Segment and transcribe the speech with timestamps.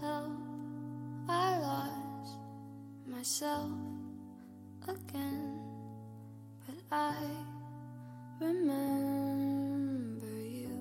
[0.00, 0.32] Help,
[1.28, 2.38] I lost
[3.06, 3.70] myself
[4.88, 5.60] again,
[6.66, 7.14] but I
[8.40, 10.74] remember you.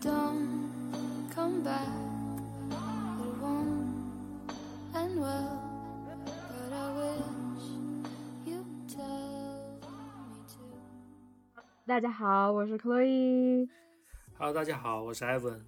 [0.00, 0.72] Don't
[1.32, 1.86] come back,
[3.20, 3.86] it won't
[4.92, 5.60] end well,
[6.04, 7.66] but I wish
[8.44, 10.64] you tell me to.
[11.86, 13.68] 大家好，我是 Chloe，
[14.36, 15.60] Hello，大家好，我是 Evan。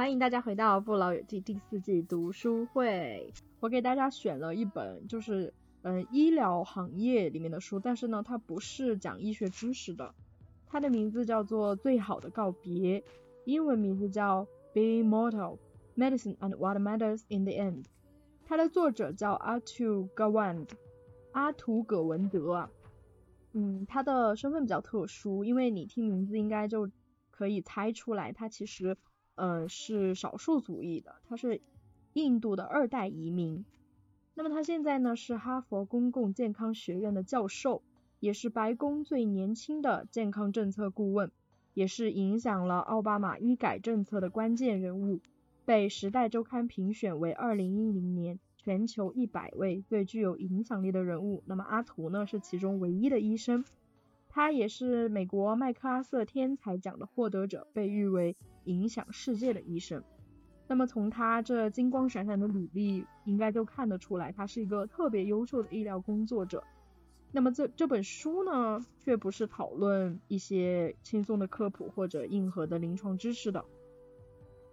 [0.00, 3.34] 欢迎大家回到《不老友记》第四季读书会。
[3.60, 10.14] 我给大家选了一本就是嗯、医疗行业里面的书，但是呢，它不是讲医学知识的，
[10.66, 13.00] 它的名字叫做《最好的告别》，
[13.44, 15.58] 英文名字叫《Be Mortal:
[15.94, 17.82] Medicine and What Matters in the End》。
[18.46, 20.76] 它的作者叫阿图·戈文德，
[21.32, 22.70] 阿图·葛文德。
[23.52, 26.88] 嗯，他的身份比较特殊，因为你听名字应该就
[27.30, 28.96] 可以猜出来，他其实、
[29.40, 31.62] 呃是少数族裔的，他是
[32.12, 33.64] 印度的二代移民。
[34.34, 37.82] 那么他现在呢是哈佛公共健康学院的教授，
[38.20, 41.30] 也是白宫最年轻的健康政策顾问，
[41.72, 45.20] 也是影响了奥巴马医改政策的关键人物，
[45.64, 51.42] 被《时代周刊》评选为2010年全球一百位最具有影响力的人物。
[51.46, 53.64] 那么阿图呢是其中唯一的医生。
[54.32, 60.02] 他也是美国麦克阿瑟天才奖的获得者，被誉为影响世界的医生。
[60.68, 66.62] 那么从他这金光闪闪的履历，应该就看得出来，他是一个特别优秀的医疗工作者。
[67.32, 73.64] 那么这这本书呢，却不是讨论一些轻松的科普或者硬核的临床知识的，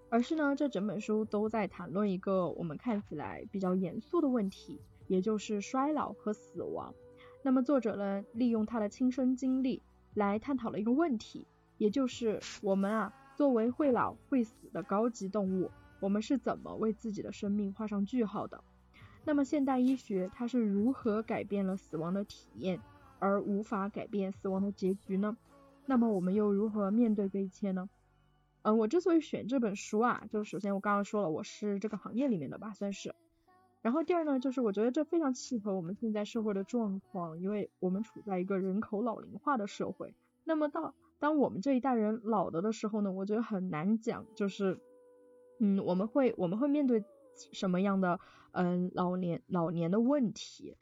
[0.10, 6.94] 而是呢，这整本书都在谈论一个我们看起来比较严肃的问题，也就是衰老和死亡。
[7.48, 9.82] 那么作者呢，利用他的亲身经历
[10.14, 18.62] 来探讨了一个问题，也就是我们啊，作为会老会死的高级动物，我们是怎么为自己的生命画上句号的？
[19.24, 22.82] 那么现代医学它是如何改变了死亡的体验，
[23.20, 25.38] 而无法改变死亡的结局呢？
[25.86, 27.90] 那么我们又如何面对这一切呢？
[28.64, 33.16] 嗯，我之所以选这本书啊，就首先我刚刚说了，我是这个行业里面的吧，算是。
[33.88, 40.14] 然后第二呢，就是我觉得这非常契合我们现在社会的状况，因为我们处在一个人口老龄化的社会。
[40.44, 44.78] 那么到当我们这一代人老了的时候呢，我觉得很难讲，就是
[45.62, 47.06] 嗯，我们会我们会面对
[47.54, 48.20] 什么样的
[48.52, 50.76] 嗯老年老年的问题。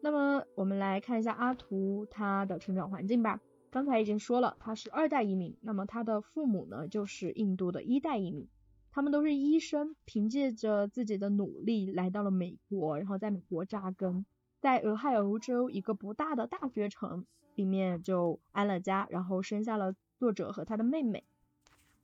[0.00, 3.42] 那么我们来看一下阿图他的成长环境吧。
[3.70, 8.48] 刚才已经说了，他是二代移民，那么他的父母呢就是印度的一代移民。
[8.92, 14.26] 他们都是医生，凭借着自己的努力来到了美国，然后在美国扎根，
[14.60, 17.24] 在俄亥俄州一个不大的大学城
[17.54, 21.24] 里面就安了家，然后生下了作者和他的妹妹。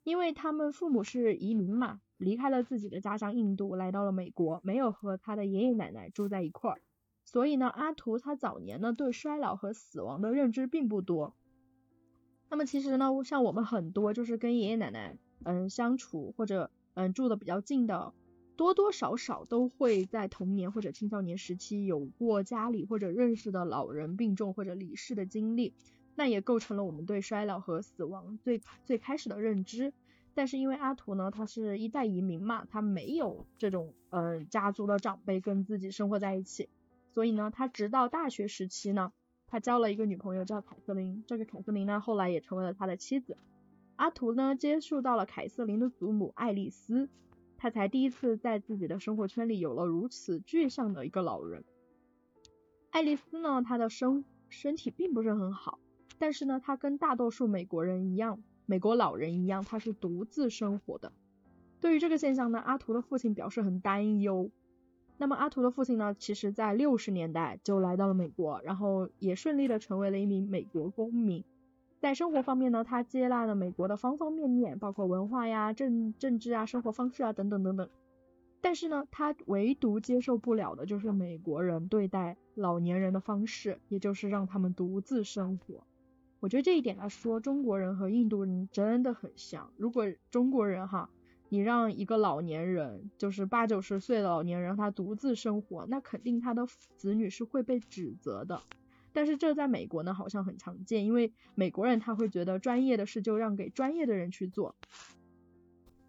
[0.04, 6.80] 因为他们父母是移民嘛，离开了自己的家乡印度，来到了美国，没有和他的爷爷奶奶住在一块儿，
[7.24, 11.34] 所以呢，阿图他早年呢对衰老和死亡的认知并不多。
[12.48, 18.12] 那么其实呢，像我们很多就是跟爷爷奶奶嗯相处或者嗯住的比较近的，
[18.56, 25.74] 多多少少都会在童年或者青少年时期有过家里或者认识的老人病重或者离世的经历，
[26.14, 29.92] 那也构成了我们对衰老和死亡最最开始的认知。
[30.34, 36.68] 但是因为阿图呢，他是一代移民嘛，他没有这种嗯家族的长辈跟自己生活在一起，
[37.14, 39.12] 所以呢，他直到大学时期呢。
[39.48, 43.36] 他交了一个女朋友叫凯瑟琳，这个凯瑟琳呢后来也成为了他的妻子。
[43.96, 47.08] 阿图呢接触到了凯瑟琳的祖母爱丽丝，
[47.56, 51.64] 他才第一次在自己的生活圈里有了如此具象的一个老人。
[52.90, 55.78] 爱丽丝呢，她的身身体并不是很好，
[56.18, 61.12] 但是呢，她跟大多数美国人一样，美国老人一样，她是独自生活的。
[61.80, 64.50] 对于这个现象呢，阿图的父亲表示很担忧。
[65.18, 71.42] 那么阿图的父亲呢，其实在六十年代就来到了美国，然后也顺利的成为了一名美国公民。
[71.98, 77.88] 在生活方面呢，他接纳了美国的方方面面，包括文化呀、政政治啊、生活方式啊等等等等。
[78.60, 85.84] 但是呢，他唯独接受不了的就是美国人对待老年人的方式，也就是让他们独自生活。
[86.40, 89.70] 我觉得这一点来说，中国人和印度人真的很像。
[89.76, 91.08] 如果中国人哈。
[91.48, 96.66] 你让一个老年人，就是八九十岁的老年人，让他独自生活，那肯定他的
[96.96, 98.60] 子女是会被指责的。
[99.16, 104.76] 但是这在美国呢，好像很常见，因为美国人他会觉得专业的事就让给专业的人去做。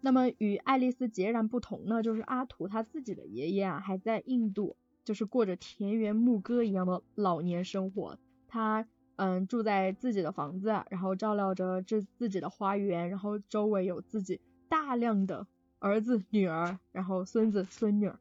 [0.02, 4.76] 那么与爱丽丝截然不同呢，就是阿图他自己的爷爷啊，还在印度，
[5.06, 8.18] 就是过着田园牧歌一样的老年生活。
[8.46, 14.38] 他嗯住在自己的房子，然后照料着这自己的花园，然后周围有自己。
[14.68, 15.46] 大量的
[15.78, 18.12] 儿子、女儿，然后孙子、孙女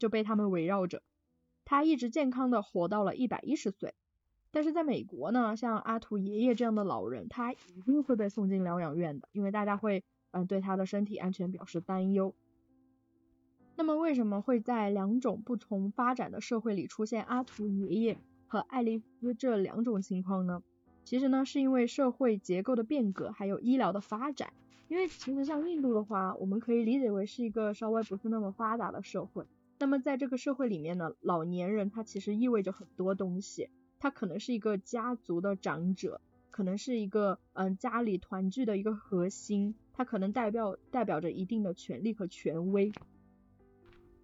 [0.00, 1.00] 就被他们围绕着。
[1.64, 3.94] 他一直健康的活到了一百一十岁。
[4.52, 12.34] 但是在美国呢，像阿图爷爷这样的老人，他一定会被送进疗养院的，因为大家会嗯对他的身体安全表示担忧。
[13.74, 20.62] 那么为什么会在两种不同发展的社会里出现阿图爷爷和爱丽丝这两种情况呢？
[21.04, 24.52] 其实呢，是因为社会结构的变革，还有医疗的发展。
[24.88, 29.46] 因为其实像印度的话，我们可以理解为是一个稍微不是那么发达的社会。
[29.78, 33.70] 那么在这个社会里面呢，老年人他其实意味着很多东西。
[34.02, 36.20] 他可能是一个家族的长者，
[36.50, 42.90] 可能是一个嗯家里团聚的一个核心，他可能代表代表着一定的权利和权威。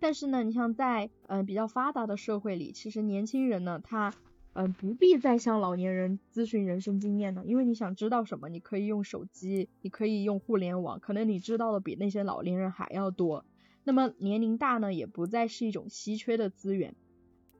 [0.00, 4.12] 但是呢，你像在嗯比较发达的社会里，其实年轻人呢，他
[4.52, 13.44] 嗯不必再向老年人咨询人生经验了，因为你想知道什么，你可以用手机，你可以用互联网，可能你知道的比那些老年人还要多。
[13.84, 16.96] 那么年龄大呢，也不再是一种稀缺的资源。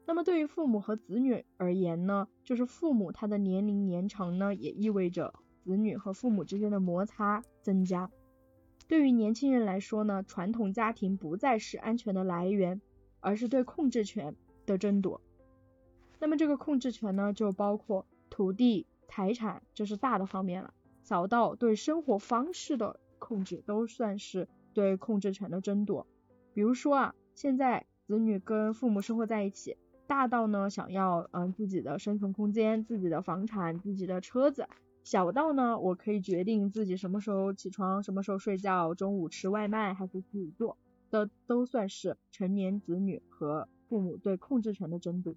[0.08, 8.10] 那么对于父母和子女而言呢，就是父母他的年龄年长呢，也意味着子女和父母之间的摩擦增加。
[8.86, 12.80] 对于年轻人来说呢，传统家庭不再是安全的来源，
[13.20, 14.34] 而是对控制权
[14.64, 15.20] 的争夺。
[16.18, 20.70] 那么这个控制权呢，就包括土地、财产，这是大的方面了；
[21.02, 26.06] 小到对生活方式的控制，都算是对控制权的争夺。
[26.54, 29.76] 比如说啊，现在子女跟父母生活在一起。
[30.08, 34.64] 大到呢，想要嗯自己的生存空间、自己的房产、自己的车子；
[35.04, 40.78] 小到呢，我可以决定自己什么时候起床、什么时候睡觉、中午吃外卖还是自己做
[41.10, 45.34] 的，都算是成年子女和父母对控制权的争夺。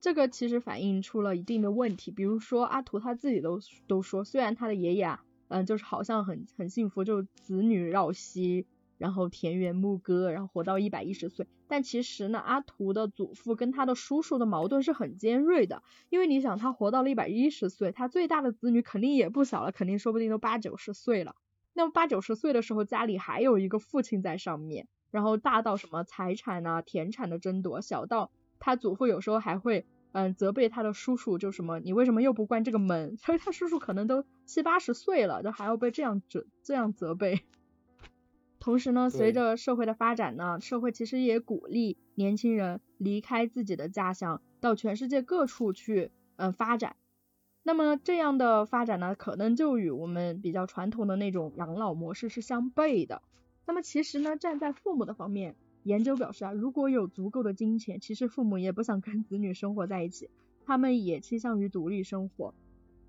[0.00, 8.66] 这个其实反映出了一定的问题，比如说阿图他自己都都说，虽然他的爷爷啊，嗯，就是好像很很幸福，就子女绕膝。
[8.98, 11.46] 然后田园牧歌，然后活到一百一十岁。
[11.68, 15.82] 但其实呢，阿图的祖父跟他的叔叔的矛盾是很尖锐的。
[16.10, 21.34] 因为你想，他活到了一百一十岁，他最大的子女肯定也不小了，肯定说不定都八九十岁了。
[21.72, 24.88] 那么八九十岁的时候，家里还有一个父亲在上面。
[25.10, 33.16] 然后大到什么财产啊、田产的争夺，小到他祖父有时候还会嗯责备他的叔叔，就什么你为什么又不关这个门？
[33.18, 37.44] 所以他叔叔可能都七八十岁了，都还要被这样责这样责备。
[38.66, 46.96] 同时呢，随着社会的发展呢，社会其实也鼓励年轻人离开自己的家乡，到全世界各处去嗯发展。
[47.62, 53.22] 那么这样的发展呢，可能就与我们比较传统的那种养老模式是相悖的。
[53.66, 55.54] 那么其实呢，站在父母的方面，
[55.84, 60.28] 研究表示啊，如果有足够的金钱，其实父母也不想跟子女生活在一起，
[60.64, 62.52] 他们也倾向于独立生活。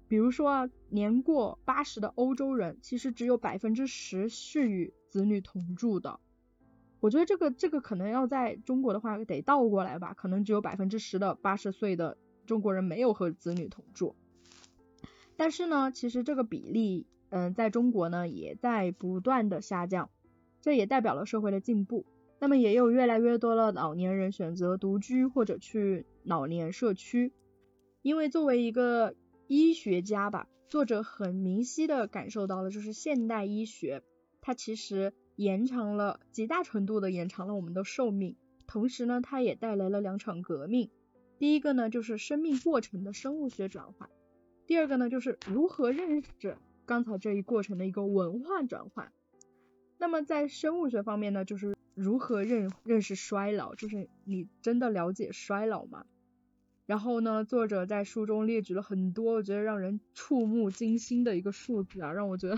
[0.09, 6.21] 比如说，年过八十的欧洲人，其实只有百分之十是与子女同住的。
[7.01, 14.15] 我觉得这个这个可能要在中国的话得倒过来吧，可能只有百分之十的八十岁的中国人没有和子女同住。
[15.35, 20.09] 但是呢，其实这个比例，嗯，在中国呢也在不断的下降，
[20.61, 22.05] 这也代表了社会的进步。
[22.39, 27.33] 那么也有越来越多的老年人选择独居或者去老年社区，
[28.01, 29.13] 因为作为一个。
[29.47, 34.03] 医学家吧，作者很明晰的感受到了，就是现代医学，
[34.41, 38.35] 它其实延长了极大程度的延长了我们的寿命，
[38.67, 40.89] 同时呢，它也带来了两场革命。
[41.39, 44.09] 第一个呢，就是生命过程的生物学转换；
[44.65, 49.13] 第二个呢，就是如何认识刚才这一过程的一个文化转换。
[49.97, 56.05] 那么在生物学方面呢，就是如何认认识衰老，就是你真的了解衰老吗？
[56.87, 62.57] 然后呢，作者在书中列举了很多我觉得让人触目惊心的一个数字啊，让我觉得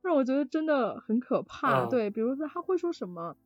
[0.00, 1.86] 让我觉得真的很可怕。
[1.86, 3.36] 对，比如说他会说什么，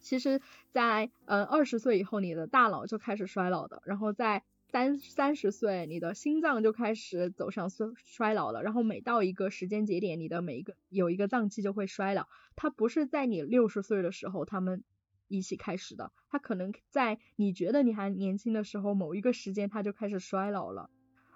[0.00, 14.84] 其实，在呃二十岁以后，你的大脑就开始衰老的，然后在三三十岁，你的心脏就开始走上衰衰老了，然后每到一个时间节点，你的每一个有一个脏器就会衰老，它不是在你六十岁的时候，他们。
[15.28, 20.90] 一起开始的，他可能在你觉得你还年轻的时候，某一个时间他就开始衰老了，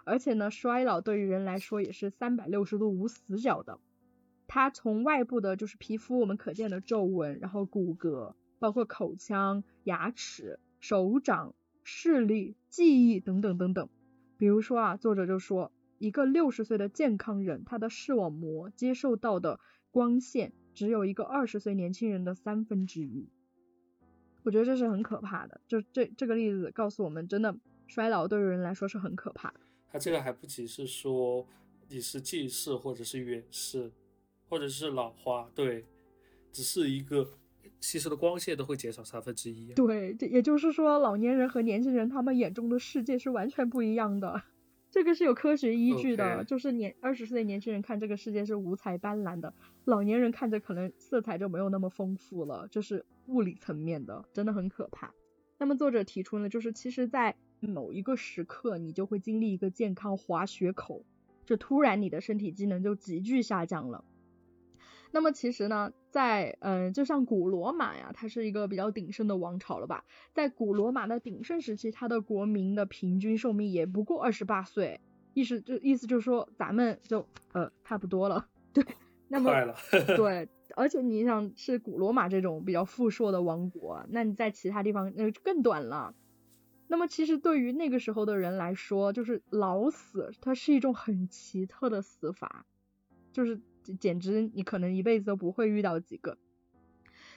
[0.05, 3.79] 而且呢，衰老对于人来说也是三百六十度无死角的。
[4.47, 11.55] 它从外部的就是皮肤我们可见的皱纹，然后骨骼，包括口腔、牙齿、手掌、
[11.85, 13.89] 视力、记忆等等等等。
[14.37, 19.61] 比如说啊，作者就说，一个六十岁的健康人，他的视网膜接受到的
[19.93, 23.29] 光线只有一个二十岁年轻人的三分之一。
[24.43, 27.55] 我觉得这是很可怕的，就这这个例子告诉我们，真的
[27.87, 29.53] 衰老对于人来说是很可怕。
[29.93, 31.47] 它这个还不仅是说
[31.89, 33.91] 你是近视或者是远视，
[34.49, 35.85] 或者是老花，对，
[36.53, 37.29] 只是一个
[37.81, 39.75] 吸收的光线都会减少三分之一。
[39.75, 44.43] 对，这也就是说，老年人和年轻人他们眼中的世界是完全不一样的。
[44.91, 49.55] 这个是有科学依据的就是年二十岁年轻人看这个世界是五彩斑斓的，
[49.85, 55.15] 老年人看着可能色彩就没有那么丰富了，这是物理层面的，真的很可怕。
[55.59, 61.05] 那么作者提出呢，就是其实，在某一个时刻，你就会经历一个健康滑雪口，
[61.45, 64.05] 就突然你的身体机能就急剧下降了。
[65.13, 70.05] 那么其实呢，在嗯、呃就像古罗马呀，它是一个比较鼎盛的王朝了吧？
[70.33, 75.01] 在古罗马的鼎盛时期，它的国民的平均寿命也不过二十八岁，
[75.35, 78.85] 意思就意思就是说咱们就呃差不多了， 对。
[79.33, 79.53] 那么
[80.17, 86.13] 对，而且你想是古罗马这种比较富庶的王国，那你在其他地方那就更短了。
[86.89, 92.67] 那么其实对于那个时候的人来说，就是老死，它是一种很奇特的死法，
[93.33, 96.39] 就是简简直你可能一辈子都不会遇到几个。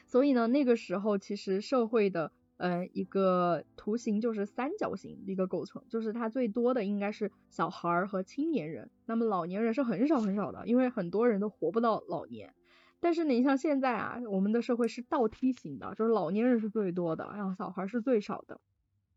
[0.05, 12.53] 所以呢，那个时候其实社会的呃一个图形就是三角形的一个构成，就是它最多的应该是小孩儿和青年人，那么老年人是很少很少的，因为很多人都活不到老年。
[12.99, 18.61] 但是你像现在啊，我们的社会是倒梯形的，就是老年人是最多的，然后小孩儿是最少的，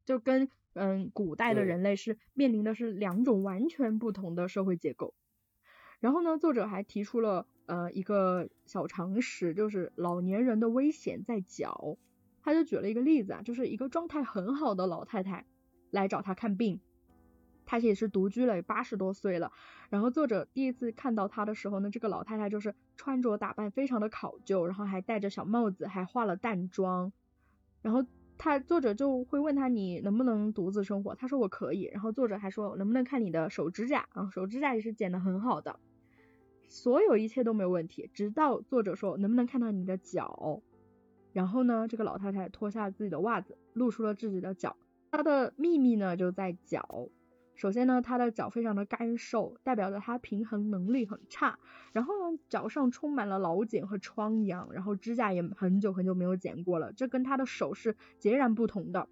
[0.04, 5.14] 就跟嗯古代的人类是面临的是两种完全不同的社会结构。
[6.06, 11.98] 然后呢，作者还提出了呃一个小常识，就是老年人的危险在脚。
[12.44, 15.46] 他就举了一个例子啊，就是一个状态很好的老太太
[15.90, 16.78] 来找他看病，
[17.64, 19.50] 她也是独居了八十多岁了。
[19.90, 27.12] 然后作者第一次看到她的时候呢，这个老太太就是穿着打扮非常的考究，然后还戴着小帽子，还化了淡妆。
[27.82, 28.06] 然后
[28.38, 31.16] 他作者就会问他你能不能独自生活？
[31.16, 31.90] 他说我可以。
[31.92, 34.30] 然后作者还说能不能看你的手指甲啊？
[34.30, 35.80] 手指甲也是剪得很好的，
[36.68, 38.11] 所有一切都没有问题。
[38.12, 40.62] 直到作者说能不能看到你的脚？
[41.32, 44.76] 然后呢，这个老太太脱下自己的袜子，露出了自己的脚。
[45.11, 47.08] 她的秘密呢就在脚。
[47.54, 51.58] 首先呢，她的脚非常的干瘦，代表着她平衡能力很差。
[51.92, 59.08] 然后呢，脚上充满了老茧和疮疡，然后指甲也很久很久没有剪过了，这跟她的手是截然不同的。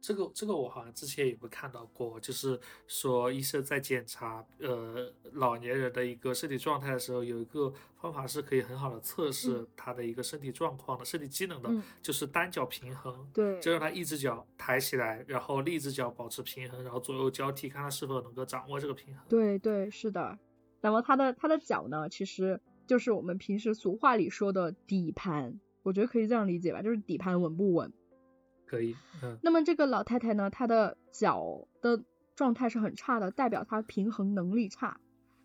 [0.00, 13.28] 这个这个我好像之前有没有看到过，就是说医生在检查呃老年人的一个身体状态的时候，有一个方法是可以很好的测试嗯他的一个身体状况的、身体机能的，嗯就是单脚平衡。
[13.34, 19.24] 对就让他一只脚抬起来，然后另一只脚保持平衡，然后左右交替，看他是否能够掌握这个平衡。
[19.28, 20.38] 对对，是的。
[20.80, 27.92] 那么他的他的脚呢，其实就是我们平时俗话里说的底盘，我觉得可以这样理解吧，就是底盘稳不稳。
[28.68, 32.04] 可以，嗯，那么这个老太太呢，她的脚的
[32.36, 35.00] 状态是很差的，代表她平衡能力差。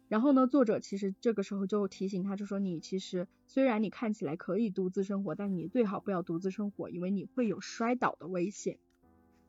[0.09, 8.77] 然后呢，作者其实这个时候就提醒她，就说你其实虽然你看起来可以独自生活，但你最好不要独自生活，因为你会有摔倒的危险。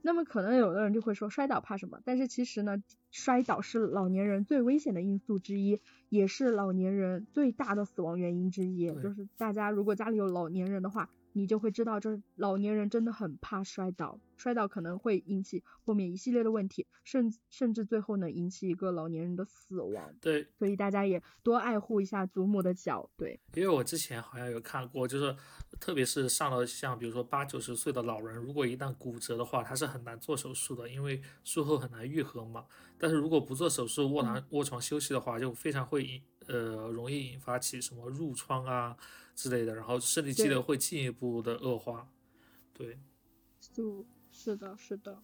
[0.00, 1.98] 那么可能有的人就会说摔倒怕什么？
[2.04, 8.86] 但是其实呢，摔倒是老年人最危险的因素之一，也是老年人最大的死亡原因之一。
[9.02, 20.14] 就是大家如果家里有老年人的话，你就会知道，就是老年人真的很怕摔倒，摔倒可能会引起后面一系列的问题，甚甚至最后能引起一个老年人的死亡。
[20.20, 25.36] 对，所以大家也多爱护一下祖母的脚，对，因为我之前好像有看过，就是
[25.80, 32.64] 特别是上了像比如说八九十岁的老人，如果一旦骨折的话，他是很难做手术的，因为术后很难愈合嘛。
[32.96, 38.96] 但是如果不做手术，卧床卧床休息的话，就非常会引呃容易引发起什么褥疮啊
[39.34, 42.08] 之类的，然后身体机对能会进一步的恶化。
[42.72, 42.98] 对，
[43.60, 45.18] 就是的，是的，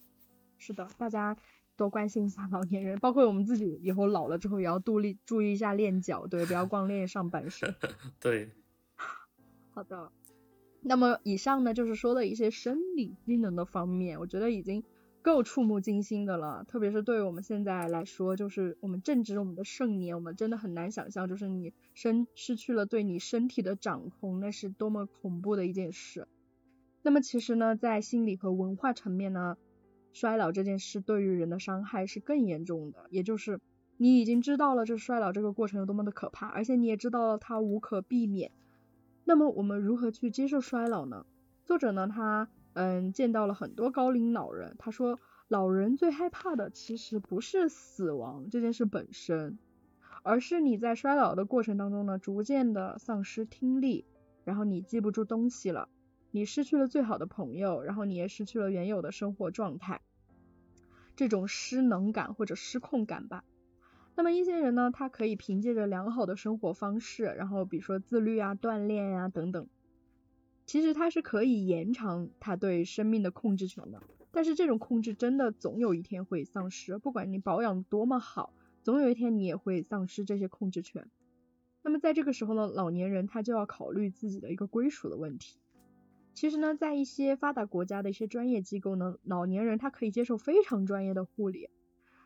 [0.57, 1.35] 是的，大家
[1.75, 7.75] 多关心一下老年人，包括我们自己以后老了之后也要注意注意一下练脚，对，不要光练上半身。
[8.19, 8.51] 对，
[9.71, 10.11] 好的，
[10.81, 14.83] 那么以上呢就是说的一些生理机能的方面，我觉得已经
[15.21, 16.63] 够触目惊心的了。
[16.67, 26.27] 特别是对于我们现在来说，就是我们正值我们的盛年，我们真的很难想象，就是你身失去了对你身体的掌控，那是多么恐怖的一件事。
[27.03, 29.57] 那么其实呢，在心理和文化层面呢，
[30.13, 33.59] 衰老这件事对于人的伤害是更严重的，也就是
[33.97, 38.51] 你已经知道了这衰老这个过程有多么的可怕，而且你也知道了它无可避免。
[39.23, 41.25] 那么我们如何去接受衰老呢？
[41.63, 49.57] 作者呢，他嗯见到了很多高龄老人，他说老人最害怕的其实不是死亡这件事本身，
[50.23, 54.05] 而是你在衰老的过程当中呢，逐渐的丧失听力，
[54.45, 55.89] 然后你记不住东西了，
[56.31, 60.01] 你失去了最好的朋友，然后你也失去了原有的生活状态，
[61.15, 63.43] 这种失能感或者失控感吧。
[64.15, 69.67] 那么一些人呢，他可以凭借着良好的生活方式，然后比如说自律啊、锻炼呀、等等，
[70.71, 74.01] 其实它是可以延长他对生命的控制权的，
[74.31, 81.09] 但是这种控制真的总有一天会丧失，不管你保养多么好，总有一天你也会丧失这些控制权。
[81.81, 85.59] 那么在这个时候呢，老年人他就要考虑自己的一个归属的问题。
[86.33, 91.69] 其实呢，在一些发达国家的一些专业机构呢，老年人他可以接受非常专业的护理，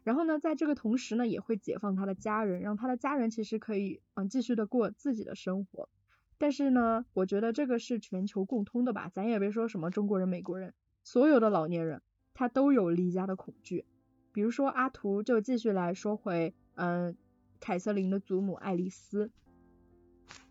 [0.04, 5.90] 然后呢，在这个同时呢，也会解放他的家人，让他的家人其实可以嗯继续的过自己的生活。
[6.38, 10.74] 但是呢，我觉得这个是全球共通的吧，咱也别说什么中国人、美国人，
[11.04, 12.02] 所有的老年人
[12.34, 13.86] 他都有离家的恐惧。
[14.34, 17.16] 比如说阿图就继续来说回嗯
[17.62, 19.32] 凯瑟琳的祖母爱丽丝。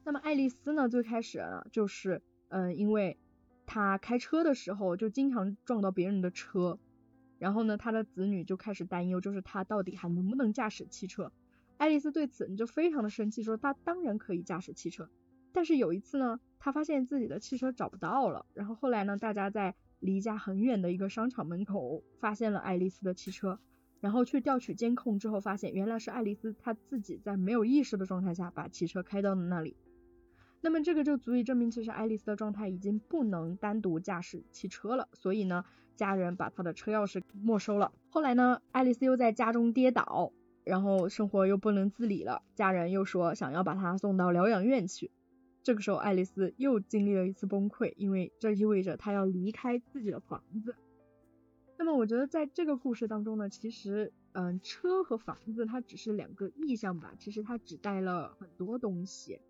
[0.05, 3.19] 那么爱丽丝呢，最开始呢，就是嗯因为
[3.67, 6.79] 她开车的时候就经常撞到别人的车，
[7.39, 11.31] 然后呢，她的子女就开始担忧，就是她到底还能不能驾驶汽车。
[11.77, 15.11] 爱丽丝对此你就非常的生气，说她当然可以驾驶汽车。
[15.55, 23.61] 但是有一次呢，他发现自己的汽车找不到了，然后后来呢，大家在离家很远的一个商场门口发现了爱丽丝的汽车，
[24.01, 29.77] 然后去调取监控之后，发现原来是爱丽丝她自己在没有意识的状态下把汽车开到了那里。
[30.61, 37.93] 那么这个就足以证明，其实爱丽丝的状态已经不能单独驾驶汽车了，所以呢，家人把她的车钥匙没收了。
[38.11, 40.33] 后来呢，爱丽丝又在家中跌倒，
[40.65, 45.13] 然后生活又不能自理了，家人又说想要把她送到疗养院去。
[45.65, 50.77] 这个时候，爱丽丝又经历了一次崩溃，因为这意味着她要离开自己的房子。
[51.79, 59.41] 那么，我觉得在这个故事当中呢，其实，嗯，车和房子它只是两个意象吧，其实它指代了很多东西。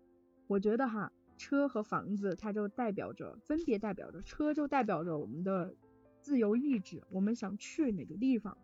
[0.47, 5.75] 我觉得哈，车和房子它就代表着，分别代表着，车就代表着我们的
[6.21, 8.55] 自由意志，我们想去哪个地方；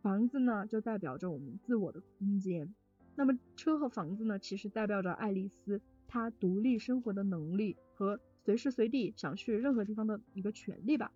[0.00, 2.74] 房子呢，就代表着我们自我的空间。
[3.16, 5.82] 那么，车和房子呢，其实代表着爱丽丝。
[6.08, 11.12] 他独立生活的能力和随时随地想去任何地方的一个权利吧。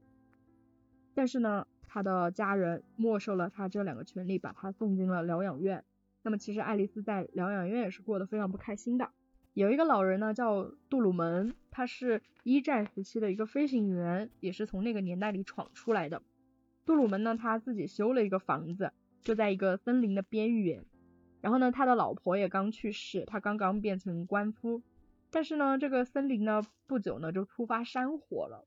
[1.15, 5.85] 但是呢，他的家人没收了他这两个权利，把他送进了疗养院。
[6.23, 9.11] 那么其实爱丽丝在疗养院也是过得非常不开心的。
[9.55, 16.23] 有一个老人呢叫杜鲁门，他是一战时期的一个飞行员，也是从那个年代里闯出来的。
[16.87, 20.85] 杜鲁门呢他自己修了一个房子，就在一个森林的边缘。
[21.41, 24.83] 然后呢，他的老婆也刚去世，他刚刚变成官夫。
[25.31, 28.67] 但是呢，这个森林呢，不久呢就突发山火了。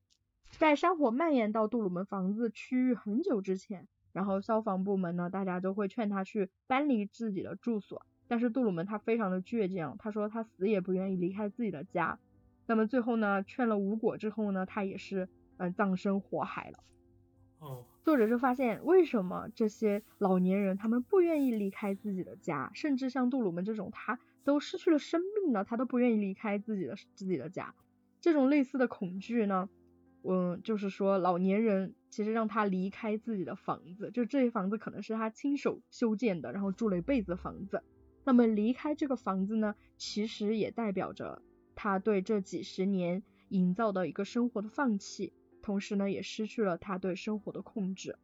[0.58, 8.06] 在山火蔓延到杜鲁门房子区域很久之前，然后消防部门呢，大家都会劝他去搬离自己的住所。
[8.26, 12.18] 但是杜鲁门他非常的倔强，他说他死也不愿意离开自己的家。
[12.66, 16.78] 那么最后呢，劝了无果之后呢，他也是嗯葬身火海了。
[17.58, 17.84] 哦。
[18.04, 27.74] 作者就发现，为什么这些老年人他们不愿意离开自己的家，甚至像杜鲁门这种，他都失去了生命了，他都不愿意离开自己的自己的家。
[28.20, 29.70] 这种类似的恐惧呢，
[30.22, 37.82] 嗯，就是说老年人其实让他离开自己的房子，就这些房子可能是他亲手修建的，然后住了一辈子的房子。
[38.22, 41.40] 那么离开这个房子呢，其实也代表着
[41.74, 45.32] 他对这几十年营造的一个生活的放弃。
[45.64, 48.18] 同时呢，也失去了他对生活的控制。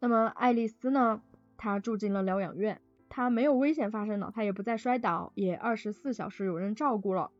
[0.00, 1.22] 那么爱丽丝呢，
[1.58, 7.30] 她住进了疗养院，她没有危险发生了，她也不再摔倒，也二十四小时有人照顾了。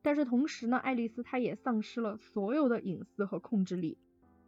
[0.00, 3.98] 但是同时呢，爱丽丝她也丧失了所有的隐私和控制力。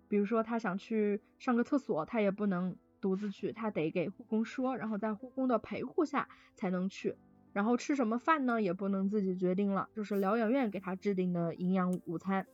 [0.09, 7.17] 比如说，她想去上个厕所，她也不能独自去，她得给护工说，然后在护工的陪护下才能去。
[7.53, 12.47] 然后吃什么饭呢，也不能自己决定了，就是疗养院给她制定的营养午餐。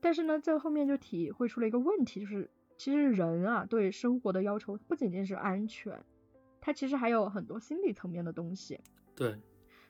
[0.00, 6.02] 但是呢，这后面就体会出了一个问题，就是其实人啊对生活的要求不仅仅是安全，
[6.60, 8.80] 它其实还有很多心理层面的东西。
[9.14, 9.36] 对。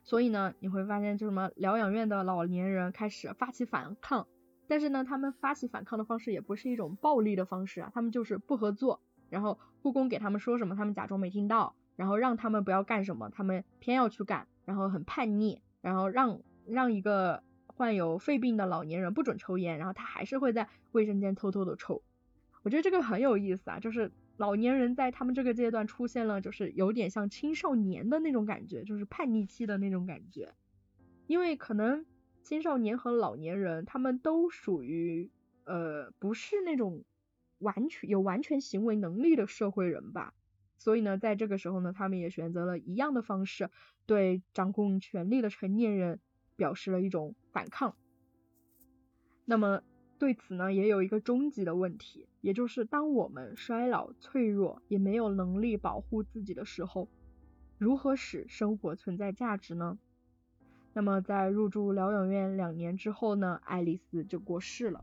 [0.02, 4.26] 所以呢，你会发现就什么疗养院的老年人开始发起反抗，
[4.66, 17.44] 但是呢，他们发起反抗的方式也不是一种暴力的方式啊，他们就是不合作，然后护工给他们说什么，他们假装没听到，然后让他们不要干什么，他们偏要去干，然后很叛逆，然后让让一个。
[17.80, 22.02] 患有肺病的老年人不准抽烟，然后他还是会在卫生间偷偷的抽。
[22.62, 30.52] 我觉得这个很有意思啊，就是老年人在他们这个阶段出现了，就是有点像青少年的那种感觉，就是叛逆期的那种感觉。
[31.26, 32.04] 因为可能
[32.42, 35.30] 青少年和老年人他们都属于
[35.64, 37.02] 呃不是那种
[37.60, 40.34] 完全有完全行为能力的社会人吧，
[40.76, 43.70] 所以呢，在这个时候呢，他们也选择了一样的方式
[44.04, 46.20] 对掌控权力的成年人。
[46.60, 47.96] 表示了一种反抗。
[49.46, 49.82] 那么
[50.18, 57.08] 对此呢，也有一个终极的问题，也就是当我们衰老、脆弱，也没有能力保护自己的时候，
[57.78, 59.98] 如何使生活存在价值呢？
[60.92, 65.02] 那么在入住疗养院两年之后呢，爱丽丝就过世了。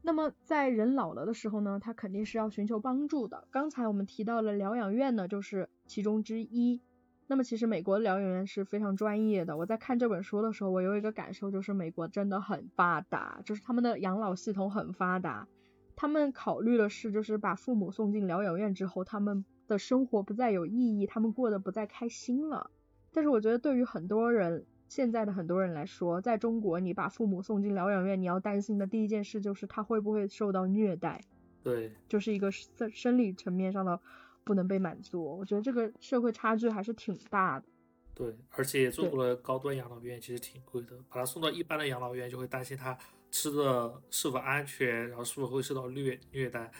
[0.00, 3.48] 那么在人老了的时候呢，他肯定是要寻求帮助的。
[3.50, 6.80] 刚才我们提到了疗养院呢，就是其中之一。
[7.26, 9.56] 那么其实美国的疗养院是非常专业的。
[9.56, 15.48] 我在看这本书的时候，我有一个感受就是美国真的很发达，就是他们的养老系统很发达。
[15.96, 22.70] 他们考虑的是，就是把父母送进疗养院之后，他们的生活不再有意义，他们过得不再开心了。
[23.12, 31.20] 但是我觉得对于很多人，现在的很多人来说，在中国，你把父母送进疗养院，你要担心的第一件事就是他会不会受到虐待。
[31.62, 34.00] 对，就是一个生生理层面上的
[34.44, 35.24] 不能被满足。
[35.38, 37.66] 我觉得这个社会差距还是挺大的。
[38.14, 42.96] 对，而且中国的高端养老院其实挺贵的，把他送到一般的养老院，就会担心他
[43.30, 46.70] 吃的是否安全，然后是否会受到虐虐待。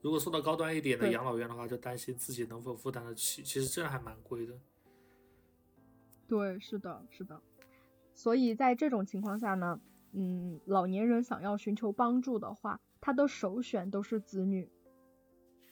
[0.00, 3.42] 如果送到高端一点的养老院的话，就担心自己能否负担得起。
[3.42, 4.54] 其实真的还蛮贵的。
[6.28, 7.40] 对，是的，是的。
[8.14, 9.80] 所以在这种情况下呢，
[10.12, 14.70] 嗯，老年人想要寻求帮助的话，他的首选都是子女。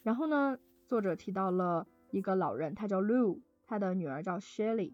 [0.03, 4.93] 然后呢，作者提到了一个老人，他叫 Lou，他的女儿叫 Shelly。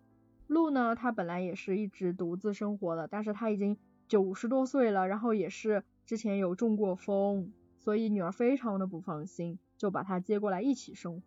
[0.49, 3.77] Lou 呢，他本来也是一直独自生活的，但是他已经
[4.09, 11.23] 九十多岁了，然后也是之前有中过风，所以女儿非常的不放心，就把他接过来一起生活。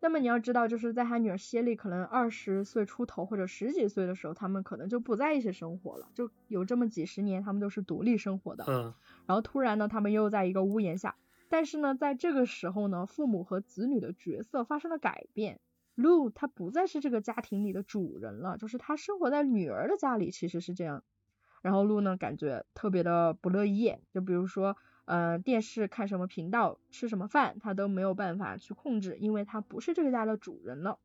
[0.00, 8.64] 那么你要知道，就是在他女儿谢利可能二十岁出头或者十几岁的时候，他们可能就不在一起生活了，就有这么几十年，他们都是独立生活的。
[8.68, 8.92] 嗯。
[9.26, 11.16] 然后突然呢，他们又在一个屋檐下，
[11.48, 15.60] 但是呢，在这个时候呢，父母和子女的角色发生了改变。
[15.96, 21.04] Lu 他不再是这个家庭里的主人了，就是他生活在女儿的家里，其实是这样。
[21.62, 24.76] 然后 Lu 呢，感觉特别的不乐意，就比如说。
[25.06, 30.98] 呃，电视看什么频道，吃什么饭，他都没有办法去控制，因为他不是这个家的主人了。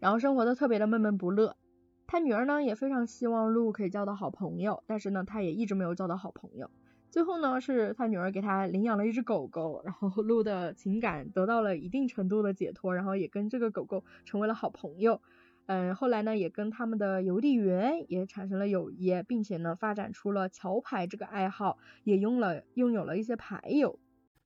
[0.00, 1.58] 然后生活的特别的闷闷不乐。
[2.06, 6.70] 他女儿呢也非常希望鹿可以交到好朋友，但是呢他也一直没有交到好朋友。
[7.10, 15.20] 最后呢是他女儿给他领养了一只狗狗，然后鹿的情感得到了一定程度的解脱，然后也跟这个狗狗成为了好朋友。
[15.66, 23.98] 嗯，后来呢，也跟他们的邮递员也产生了友谊，并且呢，发展出了桥牌这个爱好，也用了拥有了一些牌友。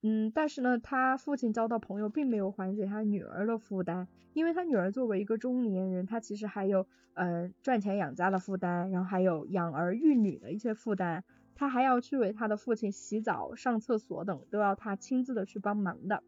[0.02, 11.22] 嗯，但是呢，他父亲交到朋友并没有缓解他女儿的负担，因为他女儿作为一个中年人，他其实还有嗯赚钱养家的负担，然后还有养儿育女的一些负担，
[11.54, 16.22] 他还要去为他的父亲洗澡、上厕所等，都要他亲自的去帮忙的。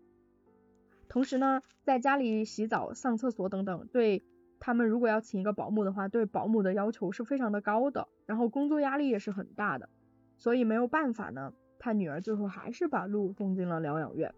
[1.09, 4.23] 同时呢，在家里洗澡、上厕所等等，对。
[4.65, 9.89] 他们如果要请一个保姆的话，对保姆的要求是非常的高的，然后工作压力也是很大的，
[10.39, 14.33] 所以没有办法呢，他女儿最后还是把鹿送进了疗养院。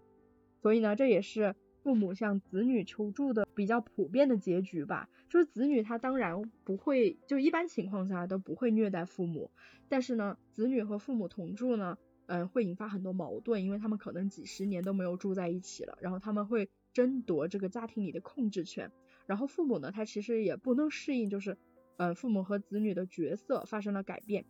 [0.62, 5.10] 所以呢，这也是父母向子女求助的比较普遍的结局吧。
[5.28, 9.50] 就是子女他当然不会，就一般情况下都不会虐待父母，
[9.86, 18.90] 但是呢，子女和父母同住呢，嗯，会引发很多矛盾，因为他们可能几十年都没有住在一起了，然后他们会争夺这个家庭里的控制权。
[19.26, 21.58] 然后父母呢，他其实也不能适应，就是，
[21.98, 24.46] 呃，父母和子女的角色发生了改变。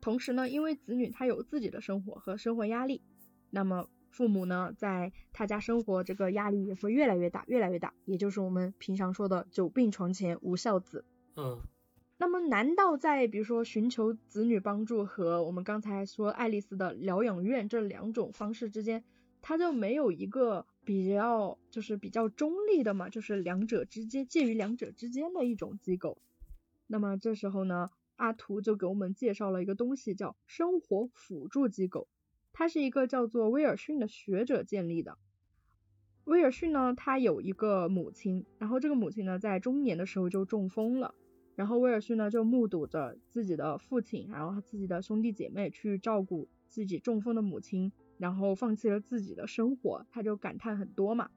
[0.00, 3.02] 同时呢，因为子女他有自己的生活和生活压力，
[3.50, 11.04] 那么父母呢，在他家生活这个压力也会越来越大，越来越大，也就是我们平常说的“久病床前无孝子”。
[11.36, 11.60] 嗯。
[12.18, 19.04] 那么，难道在比如说寻求子女帮助和我们刚才说爱丽丝的疗养院这两种方式之间，
[19.40, 20.66] 他就没有一个？
[20.84, 26.16] 比较就是比较中立的嘛，就是两者之间介于两者之间的一种机构。
[26.86, 32.08] 那么这时候呢，阿图就给我们介绍了一个东西，叫生活辅助机构。
[32.52, 35.18] 它是一个叫做威尔逊的学者建立的。
[36.24, 41.14] 威尔逊呢，他有一个母亲，然后这个母亲呢，在中年的时候就中风了，
[41.54, 47.92] 然后威尔逊呢就目睹着自己的父亲，然后他自己的兄弟姐妹去照顾自己中风的母亲。
[48.18, 51.30] 然后放弃了自己的生活，他就感叹很多嘛。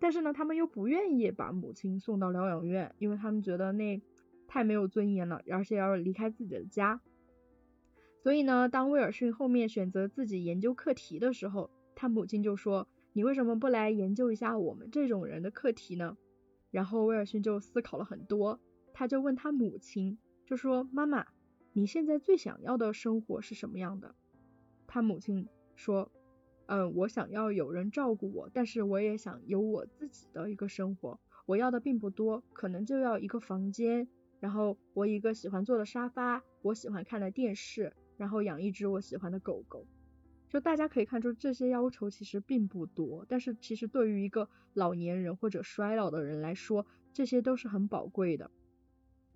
[0.00, 4.02] 但是呢，他们又不愿意把母亲送到疗养院，因为他们觉得那
[4.48, 7.00] 太没有尊严了，而且要离开自己的家。
[8.24, 16.16] 所以呢，当威尔逊后面选择自己研究课题的时候，他母亲就说：“你为什么不来研究一下我们这种人的课题呢？”
[16.72, 18.58] 然后威尔逊就思考了很多，
[18.94, 21.26] 他就问他母亲，就说：“妈妈，
[21.74, 24.14] 你现在最想要的生活是什么样的？”
[24.88, 26.10] 他母亲说。
[26.66, 31.20] 嗯，我想要有人照顾我，但是我也想有我自己的一个生活。
[31.44, 34.08] 我要的并不多，可能就要一个房间，
[34.40, 39.86] 然后我一个喜欢坐的沙发，我喜欢看的电视，然后养一只我喜欢的狗狗。
[40.48, 48.50] 就大家可以看出，这些要求其实并不多，但是其实对于一个老年人或者衰老的人来说，这些都是很宝贵的。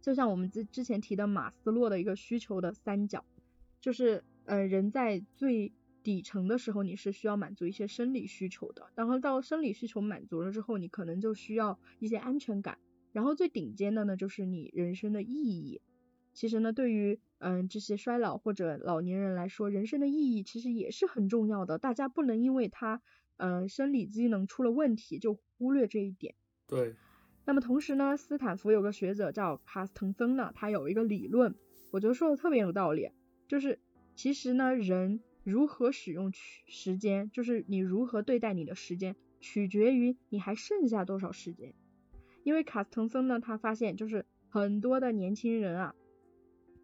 [0.01, 3.25] 就像我们之之前提的马斯洛的一个需求的三角，
[3.81, 5.73] 就是呃人在最
[6.05, 12.79] 底层的时候，你是需要满足一些生理需求的，然后到生理需求满足了之后，你可能就需要一些安全感，
[13.13, 15.81] 然后最顶尖的呢就是你人生的意义。
[16.33, 23.01] 其实呢，对于嗯这些衰老或者老年人来说，人生的意义其实也是很重要的，大家不能因为他
[23.37, 26.35] 嗯生理机能出了问题就忽略这一点。
[26.67, 26.95] 对。
[27.45, 31.55] 那么同时呢，斯坦福有个学者叫卡斯滕森呢，他有一个理论，
[31.93, 33.11] 我觉得说的特别有道理，
[33.47, 33.79] 就是
[34.15, 41.73] 其实呢，人如何使用时间，就是你如何对待你的时间，取决于你还剩下多少时间。
[42.43, 45.95] 因为卡斯滕森呢，他发现就是很多的年轻人啊，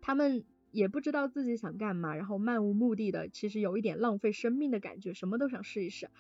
[0.07, 6.11] 他们也不知道自己想干嘛，然后漫无目的的，其实有一点浪费生命的感觉，什么都想试一试。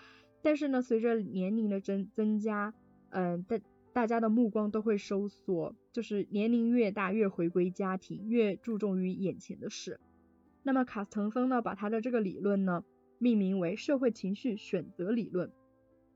[0.40, 2.72] 但是呢，随着年龄的增增加，
[3.10, 3.60] 嗯，大
[3.92, 10.00] 大家的目光都会收缩，就是年龄越大越回归家庭，越注重于眼前的事。
[10.62, 12.84] 那么卡斯滕森呢，把他的这个理论呢
[13.18, 15.52] 命名为社会情绪选择理论。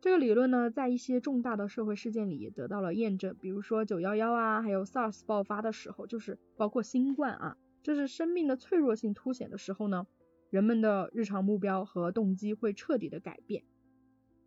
[0.01, 10.07] 这个理论呢，在一些重大的社会事件里也得到了验证，比如说九幺幺啊，还有 SARS 爆发的时候，就是包括新冠啊，就是生命的脆弱性凸显的时候呢，
[10.51, 13.65] 人们的日常目标和动机会彻底的改变。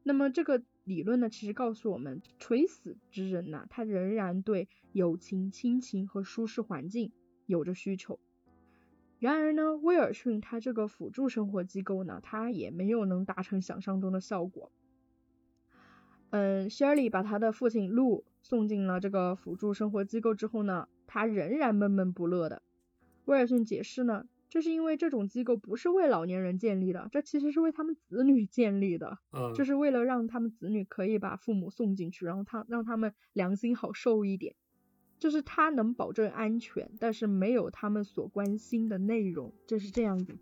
[0.03, 0.63] 那么这个。
[0.83, 7.11] 理论呢，其实告诉我们，垂死之人呐，他仍然对友情、亲情和舒适环境
[7.45, 8.19] 有着需求。
[9.19, 14.71] 然而呢，威尔逊他这个辅助生活机构呢，他也没有能达成想象中的效果。
[16.31, 22.61] 嗯，Shirley 把他的父亲路送进了这个辅助生活机构之后呢，他仍然闷闷不乐的。
[23.25, 24.25] 威尔逊解释呢。
[24.51, 34.53] 这是因为这种机构不是为老年人建立的，这其实是为他们子女建立的，嗯，就是为了让他们子女可以把父母送进去，然后他让他们良心好受一点，
[35.21, 40.35] 就是他能保证安全，但是没有他们所关心的内容，就是这样子。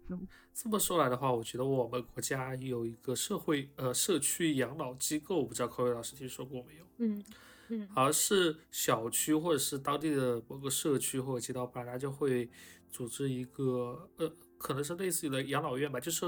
[0.53, 6.85] 这么说来的话，我觉得我们国家有一个社会呃社区养老机构，我不知道柯伟老师听说过没有？
[6.97, 7.23] 嗯
[7.67, 12.49] 嗯，好像是小区或者是当地的某个社区或者街道办，他就会。
[12.91, 16.25] 组织一个呃，可能是类似于的养老院吧，就是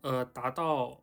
[0.00, 1.00] 呃，达到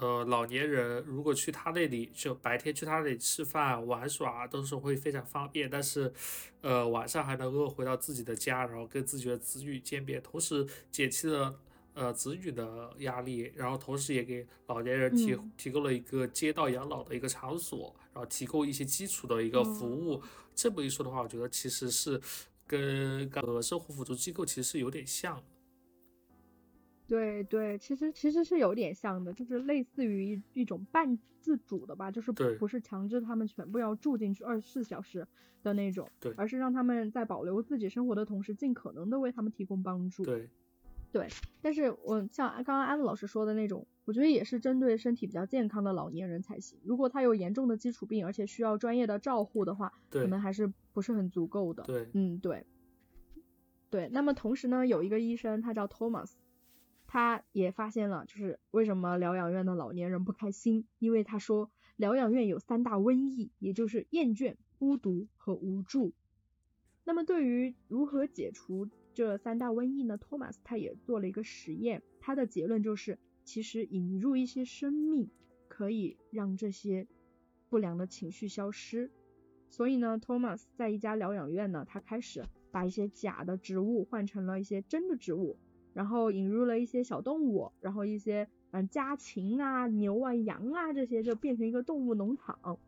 [0.00, 6.12] 呃老年人如果去他那里，就白天去他那里吃饭玩耍都是会非常方便，但是
[6.60, 11.54] 呃晚上还能够回到自己的家，然后跟自己的子女见面，同时减轻了
[11.94, 20.22] 呃子女的压力，然后同时也给老年人提提供了一个街道养老的一个场所，然后提供一些基础的一个服务。
[20.54, 22.20] 这么一说的话，我觉得其实是。
[22.70, 25.42] 跟呃生活辅助机构其实是有点像的，
[27.08, 35.26] 对对，其实其实是有点像的，就是类似于一一种半自主的吧，就是不是强制他们全部要住进去二十四小时
[35.62, 40.48] 的那种，对，而是让他们在保留自己生活的同时，尽可能的为他们提供帮助，对。
[41.10, 41.26] 对，
[41.62, 46.78] 但是我像刚刚安子老师说的那种，我觉得也是针对身体比较健康的老年人才行。
[46.84, 51.82] 如果他有严重的基础病，而且需要专业的照护的话，可能还是不是很足够的。
[51.84, 52.66] 对，嗯，对，
[53.88, 54.10] 对。
[54.12, 56.32] 那么同时呢，有一个医生，他叫 Thomas，
[57.08, 66.12] 他也发现了，就是为什么疗养院的老年人不开心，因为他说疗养院有三大瘟疫，也就是厌倦、孤独和无助。
[67.04, 68.88] 那么对于如何解除？
[69.14, 75.30] 这三大瘟疫呢，托马斯他也做了一个实验，他的结论就是，其实引入一些生命
[75.66, 77.08] 可以让这些
[77.70, 79.10] 不良的情绪消失。
[79.70, 85.58] 所以呢，托马斯在一家疗养院呢，他开始把一些假的植物换成了一些真的植物，
[85.92, 92.78] 然后引入了一些小动物，然后一些嗯家禽啊、牛啊、羊啊这些就变成一个动物农场，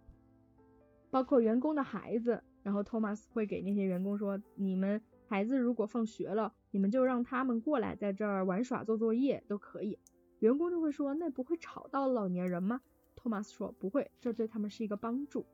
[1.10, 5.00] 包括员工的孩子，然后托马斯会给那些员工说，你们。
[5.26, 9.96] 孩子如果放学了，你们就让他们过来在这儿玩耍、做作业都可以。
[10.40, 12.80] 员工就会说，那不会吵到老年人吗？
[13.14, 15.46] 托马斯说不会，这对他们是一个帮助。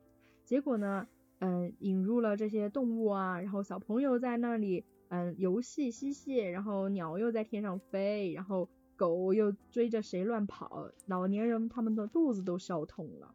[0.45, 1.07] 结果呢，
[1.41, 13.33] 嗯，引入了这些动物啊，然后小朋友在那里，嗯，游戏嬉戏，然后鸟又在天上飞，然后狗又追着谁乱跑，老年人他们的肚子都笑痛了。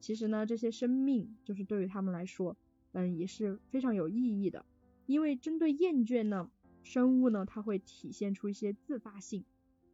[0.00, 2.56] 其实呢，这些生命就是对于他们来说，
[2.92, 4.64] 嗯，也是非常有意义的。
[5.06, 6.50] 因为针对厌倦呢，
[6.82, 9.42] 生物呢它会体现出一些自发性；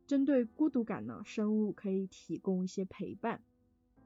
[0.07, 3.41] 针对孤独感呢，生物可以提供一些陪伴；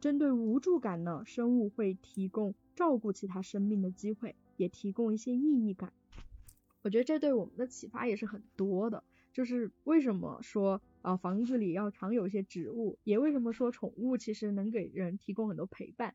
[0.00, 5.92] 针对无助感呢，生物会提供照顾其他生命的机会，也提供一些意义感。
[6.83, 9.03] 我觉得这对我们的启发也是很多的。
[9.33, 16.14] 就是为什么说啊房子里要常有一些植物，也为什么说宠物其实能给人提供很多陪伴。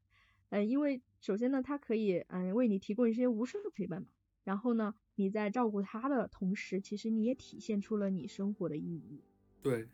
[0.50, 4.10] 嗯，因为首先呢，它可以嗯为你提供一些无声的陪伴嘛。
[4.44, 9.24] 然后呢，你在照顾它的同时，其实你也体现出了你生活的意义。
[9.62, 9.88] 对，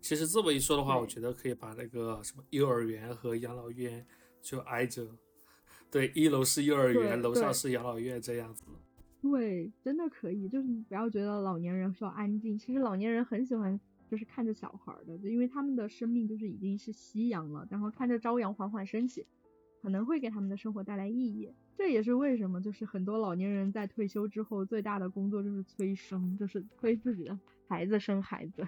[0.00, 4.04] 其实这么一说的话，我觉得可以把那个什么幼儿园和养老院
[4.42, 5.16] 就挨着，
[5.90, 8.64] 对，一楼是幼儿园，楼上是养老院这样子。
[9.20, 13.78] 对，真的可以，就是你不要觉得老年人需要安静，其实老年人很喜欢
[14.08, 19.26] 就是看着小孩的，就因为他们的生命就是已经是夕阳了，然后看着朝阳缓缓升起，
[19.82, 21.52] 可能会给他们的生活带来意义。
[21.76, 28.66] 这也是为什么就是很多老年人在退休之后最大的工作就是催生，就是催自己的孩子生孩子，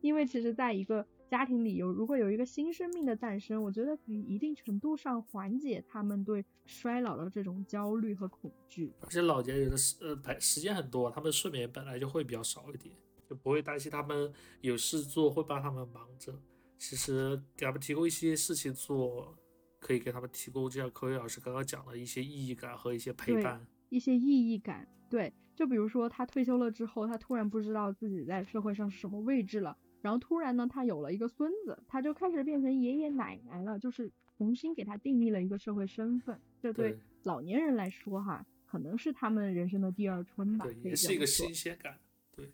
[0.00, 8.92] 因为其实在一个家庭里有如果有一个新生命的诞生，我觉得可以一定程度上缓解他们对衰老的这种焦虑和恐惧。
[9.00, 12.94] 而且老年人的时呃白时间很多，他们睡眠本来就会比较少一点，
[13.30, 16.38] 就不会担心他们有事做会帮他们忙着。
[16.76, 19.34] 其实给他们提供一些事情做，
[19.80, 23.66] 可以给他们提供，就像科威老师刚刚讲的一些意义感和一些陪伴。
[23.88, 24.86] 一些意义感。
[25.08, 36.38] 对，就比如说他退休了之后，他突然不知道自己在社会上是什么位置了，然后突然呢，他有了一个孙子，他就开始变成爷爷奶奶了，就是重新给他定义了一个社会身份。
[36.60, 41.96] 这对对老年人来说哈，可能是他们人生的第二春吧，对，也是一个新鲜感，
[42.34, 42.52] 对，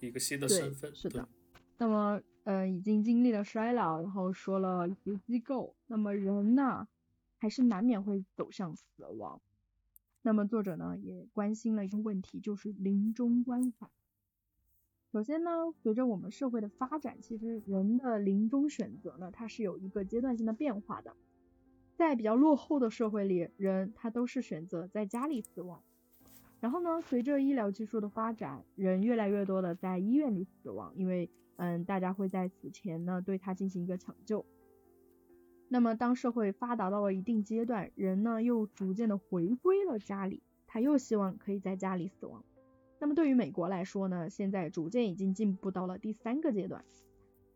[0.00, 1.28] 一个新的身份，是的
[1.78, 6.88] 那么，呃，已经经历了衰老，然后说了一些机构，那么人呢，
[7.36, 9.38] 还是难免会走向死亡。
[10.22, 13.86] 那么作者呢，也关心了一个问题，就是临终关怀。
[15.16, 21.16] 首先呢，随着我们社会的发展，其实人的临终选择呢，它是有一个阶段性的变化的。
[21.96, 25.82] 在比较落后的社会里，人他都是选择在家里死亡。
[26.60, 34.44] 然后呢，随着医疗技术的发展，人越来越多的在医院里死亡，因为嗯，大家会在死前呢对他进行一个抢救。
[35.70, 42.44] 那么当社会发达到了一定阶段，人呢又逐渐的回归了家里，他又希望可以在家里死亡。
[42.98, 46.84] 那么对于美国来说呢，现在逐渐已经进步到了第三个阶段。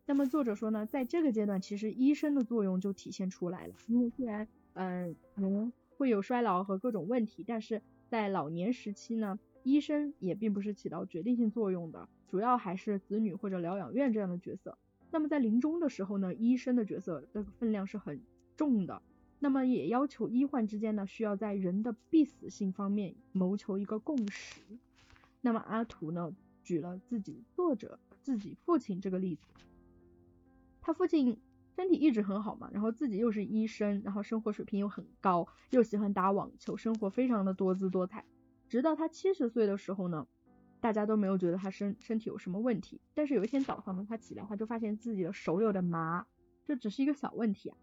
[0.06, 14.76] 那么作者说呢，在这个阶段，其实医生的作用就体现出来了，因为虽然嗯人会有衰老和各种问题，但是在老年时期呢，医生也并不是起到决定性作用的，主要还是子女或者疗养院这样的角色。
[15.12, 18.20] 那么在临终的时候呢，医生的角色这个分量是很
[18.56, 19.02] 重的，
[19.38, 24.60] 那么也要求医患之间呢，需要在人的必死性方面谋求一个共识。
[25.40, 29.46] 那么阿图呢，举了自己作者自己父亲这个例子，
[30.80, 31.40] 他父亲
[31.76, 38.24] 身体一直很好嘛，然后自己又是医生，然后生活水平又很高，又喜欢打网球，生活非常的多姿多彩。
[38.68, 40.26] 直到他七十岁的时候呢，
[40.80, 43.00] 大家都没有觉得他身身体有什么问题。
[43.14, 46.26] 但是有一天早上呢，他起来他就发现自己的手有点麻，
[46.66, 47.76] 这只是一个小问题啊，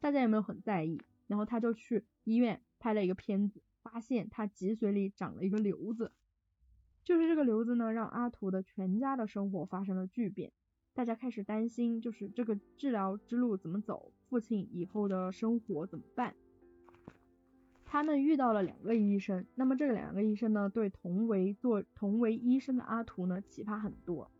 [0.00, 1.00] 大家也没有很在意。
[1.26, 6.12] 然后他就去医院拍了一个片子，发现他脊髓里长了一个瘤子，
[7.04, 10.52] 就是这个瘤子呢，让阿图的全家的生活发生了巨变。
[10.94, 16.34] 大家开始担心，就是这个治疗之路怎么走，父亲以后的生活怎么办？
[17.84, 24.30] 他们遇到了两个医生，那么这两个医生呢，对同为做同为医生的阿图呢启发很多，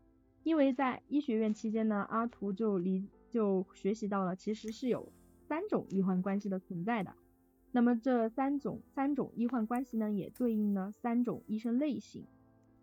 [0.43, 5.13] 因为在医学院期间呢，阿图就离就学习到了其实是有
[5.49, 7.15] 三种医患关系的存在的，
[7.73, 12.27] 那么这三种三种医患关系呢，也对应了三种医生类型。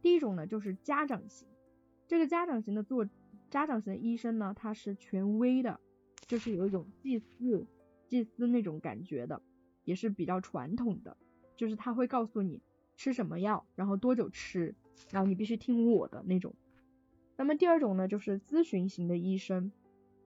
[0.02, 1.48] 第一种呢就是家长型，
[2.08, 3.08] 这个家长型的做
[3.50, 5.80] 家长型的医生呢，他是权威的，
[6.28, 7.66] 就是有一种祭祀
[8.08, 9.42] 祭司那种感觉的。
[9.86, 11.18] 也是比较传统的，
[11.56, 12.62] 就是他会告诉你
[12.96, 14.76] 吃什么药，然后多久吃，
[15.10, 16.54] 然后你必须听我的那种。
[17.38, 19.72] 那么第二种呢，就是咨询型的医生，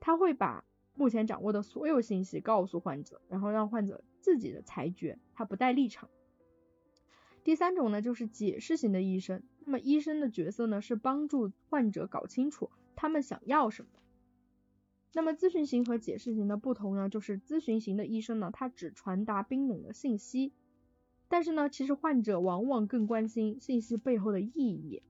[0.01, 6.09] 他会把目前掌握的所有信息告诉患者，然后让患者自己的裁决，他不带立场。
[7.43, 13.89] 第三种呢，就是解释型的医生，那么医生的角色呢，是帮助患者搞清楚他们想要什么。
[15.15, 20.53] 那么咨询型和解释型的不同呢，就是咨询型的医生呢，他只传达冰冷的信息，
[21.28, 25.03] 但是呢，其实患者往往更关心信息背后的意义。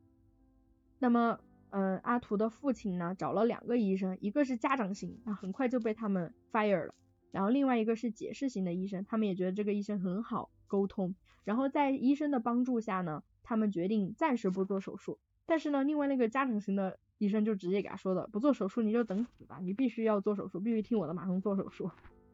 [0.99, 1.39] 那么，
[1.69, 6.93] 嗯，阿图的父亲呢，找了两个医生，一个是家长型，那很快就被他们 fire 了，
[7.31, 16.99] 然后另外一个是解释型的医生，他们也觉得这个医生很好沟通，然后在医生的帮助下呢，他们决定暂时不做手术，但是呢，另外那个家长型的。
[17.19, 21.89] 医生就直接给他说的，不做手术你就等死吧，你必须要做手术，必须听我的，马上做手术。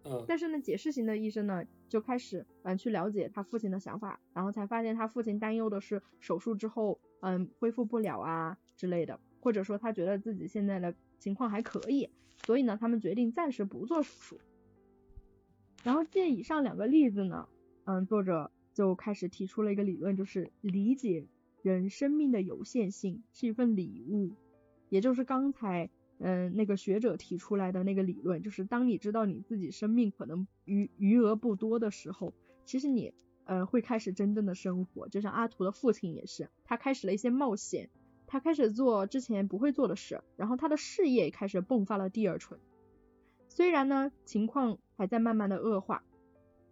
[0.06, 12.10] 嗯，但是呢，解释型的医生呢，就开始嗯去了解他父亲的想法，然后才发现他父亲担忧的是手术之后嗯恢复不了啊之类的，或者说他觉得自己现在的情况还可以，
[12.44, 14.40] 所以呢，他们决定暂时不做手术。
[15.84, 17.48] 然后借以上两个例子呢，
[17.84, 18.50] 嗯，作者
[18.80, 21.28] 就开始提出了一个理论，就是理解
[21.62, 24.32] 人生命的有限性是一份礼物，
[24.88, 33.14] 也就是刚才嗯那个学者提出来的那个理论，就是当你知道你自己生命可能余余额不多的时候，其实你
[33.44, 37.90] 呃会开始真正的生活，就像阿图的父亲也是，他开始了一些冒险，
[38.28, 42.58] 他开始做之前不会做的事，然后他的事业开始迸发了第二春。
[43.50, 46.02] 虽然呢情况还在慢慢的恶化，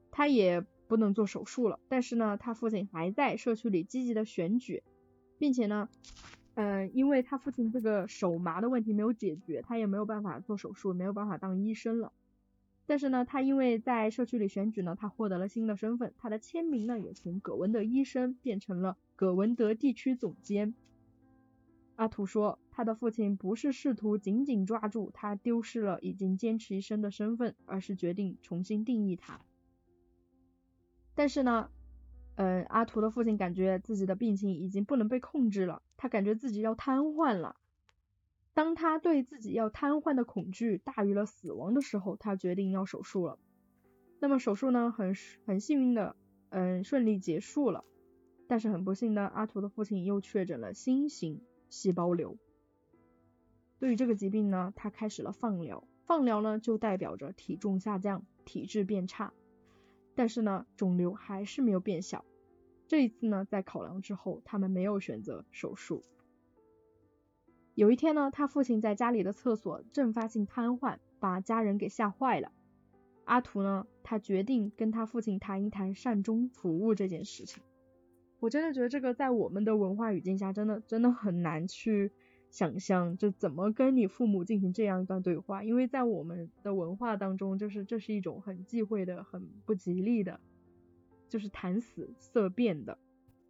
[0.10, 0.66] 他也。
[0.88, 4.84] 不能做手术了，但是呢，他父亲还在社区里积极的选举，
[5.38, 5.90] 并且呢，
[6.56, 12.12] 嗯，因为他父亲这个手麻的问题没有解决，他也没有办法做手术，没有办法当医生了。
[12.86, 20.74] 但是呢，他因为在社区里选举呢，他获得了新的身份，他的签名呢也从葛文德医生变成了葛文德地区总监。
[21.98, 29.42] 阿图说，他的父亲不是试图紧紧抓住他丢失了已经坚持一生的身份，而是决定重新定义他。
[31.18, 31.72] 但是呢，
[32.36, 37.56] 嗯，阿图的父亲感觉自己的病情已经不能被控制了，他感觉自己要瘫痪了。
[38.54, 43.40] 当他对自己要瘫痪的恐惧大于了死亡的时候，他决定要手术了。
[44.20, 45.16] 那么手术呢，很
[45.48, 46.16] 很幸运的，
[46.50, 47.84] 嗯，顺利结束了。
[48.48, 51.42] 但是很不幸的，阿图的父亲又确诊了新型
[51.72, 52.38] 细胞瘤。
[53.80, 55.88] 对于这个疾病呢，他开始了放疗。
[56.06, 59.34] 放疗呢，就代表着体重下降，体质变差。
[60.18, 62.26] 但是呢，肿瘤还是没有变小。
[62.88, 66.04] 这一次呢，在考量之后，他们没有选择手术。
[67.76, 72.52] 有一天呢，他父亲在家里的厕所阵发性瘫痪，把家人给吓坏了。
[73.26, 77.62] 阿图呢，他决定跟他父亲谈一谈善终服务这件事情。
[78.40, 82.12] 我真的觉得这个在我们的文化语境下，真的真的很难去。
[82.50, 90.40] 想象就怎么跟你父母进行这样一段对话，因为在我们的文化当中，就是这是一种很忌讳的、很不吉利的，
[91.30, 92.98] 就是谈死色变的。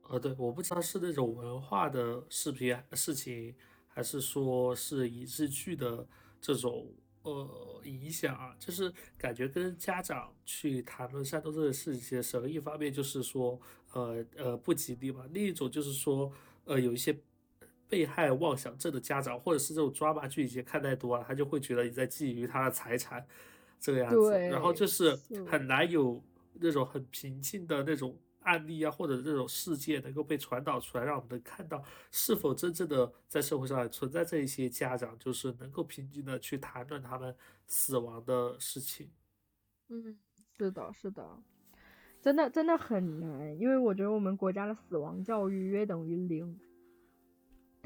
[0.09, 3.55] 呃，对，我不知道是那种文化的视频事情，
[3.87, 6.05] 还是说是影视剧的
[6.41, 6.91] 这种
[7.21, 13.61] 呃影响啊，就是感觉跟家长去谈论山东这个事情的时候，一方面就是说
[13.93, 16.31] 呃呃不吉利嘛，另一种就是说
[16.65, 17.17] 呃有一些。
[17.89, 23.25] 被害妄想症的家长，或者是这种抓马剧已经看太多了，他就会觉得你在觊觎他的财产，
[23.79, 26.21] 这个样子，然后就是很难有
[26.55, 31.81] 那种很平静的那种案例啊，或者这种事件能够被传导出来，让我们能看到
[32.11, 37.33] 是否真正的在社会上存在这一些家长，就是能够平静的去谈论他们
[37.67, 39.09] 死亡的事情。
[39.87, 40.17] 嗯，
[40.57, 41.25] 是的，是的，
[42.21, 46.59] 真的真的很难，因为我觉得我们国家的死亡教育约等于零。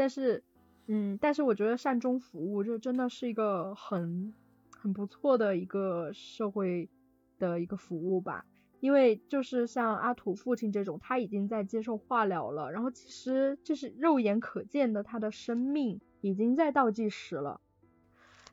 [0.02, 0.44] 但是，
[0.88, 4.34] 嗯，但是我觉得善终服务就真的是一个很
[4.76, 6.90] 很不错的一个社会
[7.38, 8.44] 的一个服务吧，
[8.80, 17.62] 因为就是像阿土父亲这种，他已经在接受化疗了，然后其实就是肉眼可见的他的生命已经在倒计时了。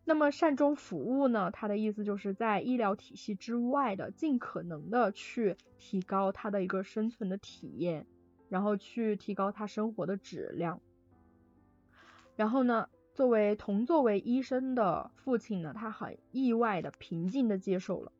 [0.05, 8.07] 那么善终服务呢，它的意思就是在医疗体系之外的，尽可能的去提高他的一个生存的体验，
[8.51, 10.83] 然后去提高他生活的质量。
[12.39, 18.13] 然后呢，作为同作为医生的父亲呢，他很意外的平静的接受了。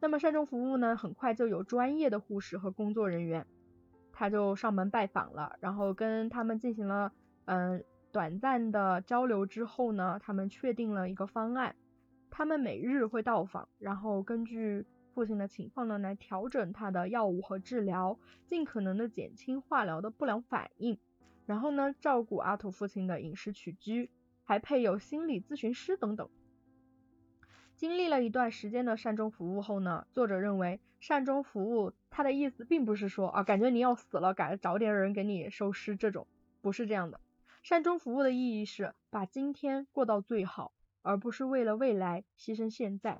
[0.00, 3.46] 那么善终服务呢，很快就有专业的护士和工作人员，
[4.12, 7.12] 他就上门拜访了，然后跟他们进行了
[7.44, 11.76] 嗯短暂的交流之后呢，他们确定了一个方案，
[12.30, 14.84] 他们每日会到访，然后根据
[15.14, 20.98] 父亲的情况呢，来调整他的药物和治疗，尽可能的减轻化疗的不良反应。
[21.48, 24.10] 然后呢，照顾阿土父亲的饮食起居，
[24.44, 26.28] 还配有心理咨询师等等。
[27.74, 36.26] 经历了一段时间的善终服务后呢，作者认为善终服务他的意思并不是说啊，感觉你要死了，赶找点人给你收尸这种，
[36.60, 37.18] 不是这样的。
[37.62, 43.18] 善终服务的意义是把今天过到最好，而不是为了未来牺牲现在。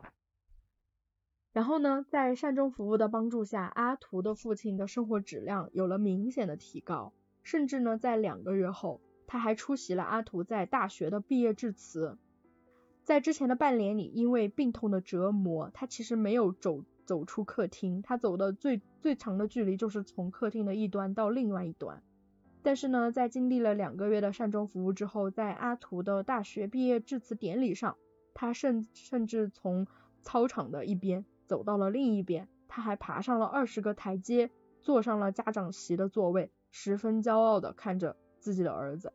[1.55, 7.15] 然后呢，在善终服务的帮助下，阿图的父亲的生活质量有了明显的提高。
[7.49, 12.19] 甚至呢，在两个月后，他还出席了阿图在大学的毕业致辞。
[13.05, 22.03] 在之前的半年里，因为病痛的折磨，他其实没有走走出客厅，他走的最最长的距离就是从客厅的一端到另外一端。
[22.63, 27.97] 但是呢，在经历了两个月的善终服务之后，在阿图的大学毕业致辞典礼上，
[28.35, 29.87] 他甚甚至从
[30.21, 34.51] 操场的一边走到了另一边，他还爬上了二十个台阶，
[34.83, 36.51] 坐上了家长席的座位。
[36.71, 39.13] 十分骄傲的看着自己的儿子。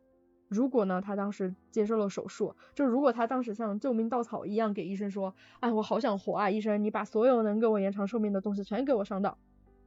[0.48, 9.36] 如果呢，他当时接受了手术，就如果他当时像救命稻草一样给医生说，哎，我好想活啊，医生，你把所有能给我延长寿命的东西全给我上到。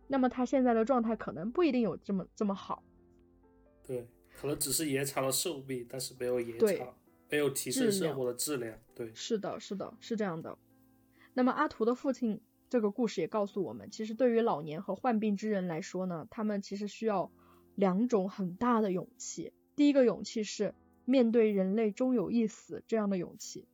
[0.07, 2.84] 那么他现在的状态可能不一定有这么这么好。
[3.86, 6.93] 对，可能只是延长了寿命，但是没有延长，
[7.30, 8.78] 没有提升生活的质量。
[8.95, 10.57] 对，是的，是的，是这样的。
[11.34, 17.32] 那么阿图的父亲这个故事也告诉我们，其实对于老年和患病之人来说呢，他们其实需要
[17.78, 19.53] 两种很大的勇气。
[19.75, 20.73] 第一个勇气是
[21.05, 23.67] 面对人类终有一死这样的勇气；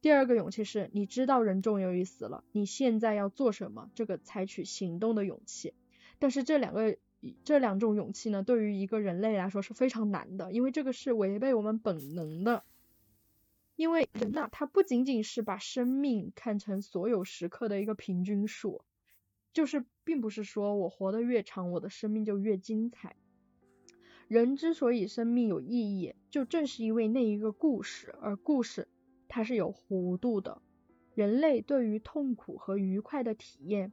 [0.00, 5.74] 第二个勇气是你知道人终有一死了，你现在要做什么，这个采取行动的勇气。
[6.18, 6.96] 但是这两个
[7.44, 12.64] 这两种勇气呢，对于一个人类来说是非常难的，因为这个是违背我们本能的。
[13.76, 18.82] 因为人呐、他不仅仅是把生命看成所有时刻的一个平均数，
[19.52, 23.16] 就是并不是说我活得越长，我的生命就越精彩。
[24.32, 28.88] 人之所以生命有意义，就正是因为那一个故事，而故事
[29.28, 30.62] 它是有弧度的。
[31.14, 33.92] 人类对于痛苦和愉快的体验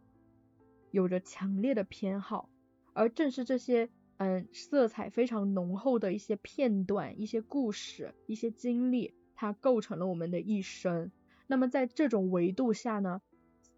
[0.92, 2.50] 有着强烈的偏好，
[2.94, 11.12] 而正是这些嗯色彩非常浓厚的一些片段、一些故事、一些经历，它构成了我们的一生。
[11.48, 13.22] 那么在这种维度下呢，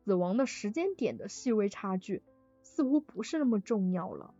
[0.05, 2.22] 死亡的时间点的细微差距
[2.62, 4.36] 似乎不是那么重要了。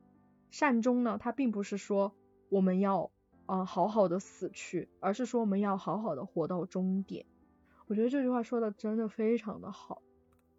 [0.52, 2.14] 善终呢，它并不是说
[2.50, 3.12] 我们要
[3.48, 7.26] 啊、呃好好的死去，而是说我们要好好的活到终点。
[7.88, 10.04] 我觉得这句话说的真的非常的好。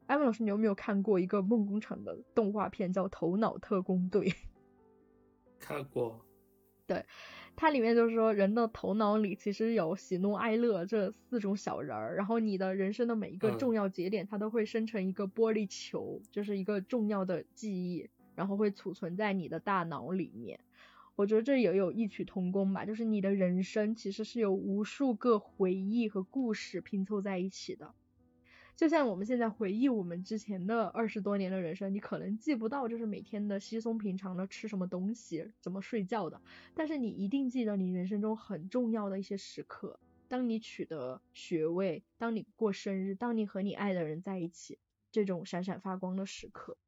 [0.06, 4.28] 艾文老师，你有没有看过一个梦工厂的动画片叫《头脑特工队》？
[5.60, 6.20] 看过，
[6.86, 7.06] 对
[7.54, 20.60] 它里面就是说，人的头脑里其实有喜怒哀乐这四种小人儿，然后你的人生的每一个嗯重要节点，它都会生成一个玻璃球，就是一个重要的记忆，然后会储存在你的大脑里面。
[21.14, 27.94] 我觉得这也有异曲同工吧，就是你的人生其实是有无数个回忆和故事拼凑在一起的。
[28.74, 36.40] 就像我们现在回忆我们之前的二十多年的人生，你可能记不到就是每天的稀松平常的吃什么东西，怎么睡觉的，
[36.74, 44.78] 但是你一定记得你人生中很重要的一些时刻，当你取得学位，当你过生日，当你和你爱的人在一起，
[45.12, 46.78] 这种闪闪发光的时刻，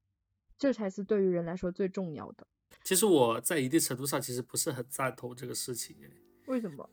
[0.58, 2.46] 这才是对于人来说最重要的。
[2.82, 6.10] 其实我在一定程度上其实不是很赞同这个事情，哎
[6.46, 6.88] 为什么？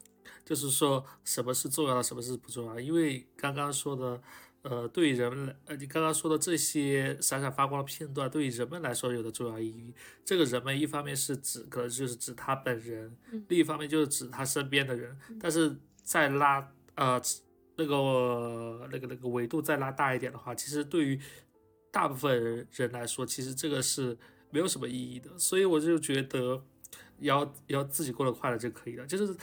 [0.46, 2.82] 就是说什么是重要的，什么是不重要的。
[2.82, 4.22] 因为刚刚说的，
[4.62, 9.94] 呃，对于人们来，呃，你刚刚说的这些闪闪发光的片段，对于人们来说有的重要意义。
[10.24, 15.18] 这个人们一方面是指，可能就是指他本人，嗯另一方面就是指他身边的人。
[15.40, 17.22] 但是再拉，呃，
[17.76, 21.20] 那个那个那个维度再拉大一点的话，其实对于
[21.92, 24.18] 大部分人来说，其实这个是
[24.50, 25.38] 没有什么意义的。
[25.38, 26.64] 所以我就觉得，
[27.20, 29.36] 要要自己过得快乐就可以了，就是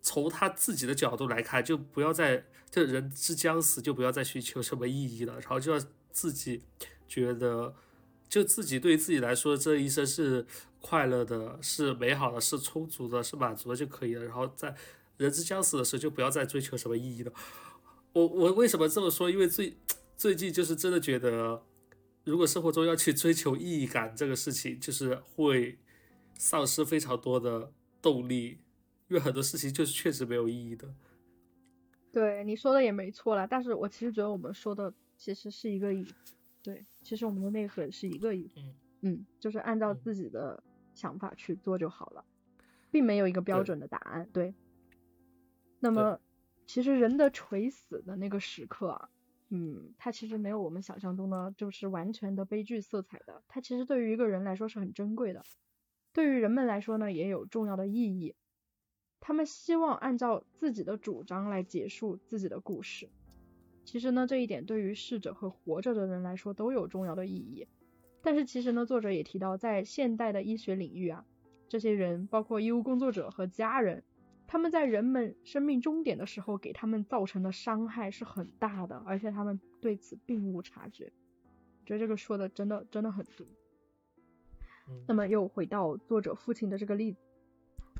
[0.00, 5.78] 从他自己的角度来看，就不要再这人之将死，就不要再寻求什么意义了，然后就要
[6.10, 6.62] 自己
[7.06, 7.74] 觉得，
[8.28, 10.46] 就自己对自己来说，这一生是
[10.80, 14.24] 快乐的，是美好的，是充足的，是满足的就可以了。
[14.24, 14.74] 然后在
[15.18, 17.32] 人之将死的时候，就不要再追求什么意义了。
[18.14, 19.30] 我我为什么这么说？
[19.30, 19.76] 因为最
[20.16, 21.62] 最近就是真的觉得，
[22.24, 25.78] 如果生活中要去追求意义感这个事情，就是会
[26.34, 28.60] 丧失非常多的动力，
[29.08, 30.94] 因为很多事情就是确实没有意义的。
[32.12, 36.06] 对你说的也没错啦，但是我其实觉得我们说的其实是一个意，
[36.62, 40.62] 对，其实我们的内核是一个意，嗯嗯，就是按照嗯自己的
[40.94, 42.24] 想法去做就好了，
[42.90, 44.54] 并没有一个标准的答案，对。
[45.80, 46.20] 那么，
[46.66, 49.08] 其实人的垂死的那个时刻啊，
[49.54, 55.44] 嗯，它其实没有我们想象中的就是完全的悲剧色彩的，它其实对于一个人来说是很珍贵的，
[56.14, 58.34] 对于人们来说呢也有重要的意义。
[59.20, 63.10] 他们希望按照自己的主张来结束自己的故事。
[63.84, 67.68] 其实呢，这一点对于逝者和活着的人来说都有重要的意义。
[68.22, 71.26] 但是其实呢，作者也提到，在现代的医学领域啊，
[71.68, 74.02] 这些人包括医务工作者和家人，
[74.52, 81.10] 他们在人们生命终点的时候给他们造成的伤害是很大的，而且他们对此并无察觉。
[81.86, 83.46] 觉得这个说的真的真的很对。
[84.90, 87.18] 嗯那么又回到作者父亲的这个例子，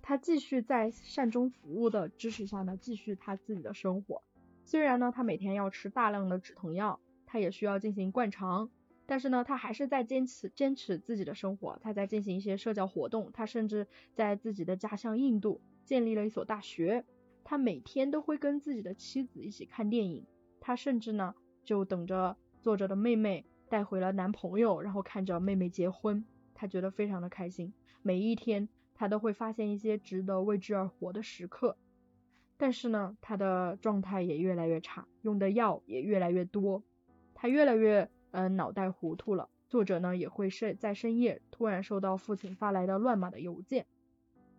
[0.03, 4.23] 他继续在善终服务的支持下呢，继续他自己的生活。
[4.67, 8.69] 虽然呢，他每天要吃大量的止痛药，他也需要进行灌肠，
[9.07, 11.79] 但是呢，他还是在坚持坚持自己的生活。
[11.81, 17.05] 他在进行一些社交活动，他甚至在自己的家乡印度建立了一所大学。
[17.45, 20.25] 他每天都会跟自己的妻子一起看电影，
[20.61, 26.25] 他甚至呢就等着作者的妹妹带回了男朋友，然后看着妹妹结婚，
[26.55, 27.73] 他觉得非常的开心。
[28.01, 31.77] 每一天他都会发现一些值得为之而活的时刻，
[32.57, 36.83] 但是呢，他的状态也越来越差，用的药也越来越多，
[37.35, 43.85] 他越来越呃脑袋糊涂了，作者呢也会是在深夜突然收到父亲发来的乱码的邮件。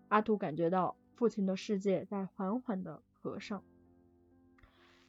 [0.09, 3.63] 阿图感觉到父亲的世界在缓缓的合上。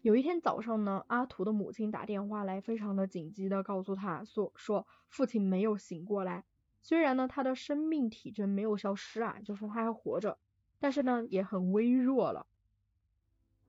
[0.03, 6.45] 有一天早上呢，阿图的母亲打电话来，非常的紧急的告诉他说说父亲没有醒过来。
[6.83, 10.39] 虽然呢他的生命体征没有消失啊，就是他还活着，
[10.79, 12.47] 但是呢也很微弱了。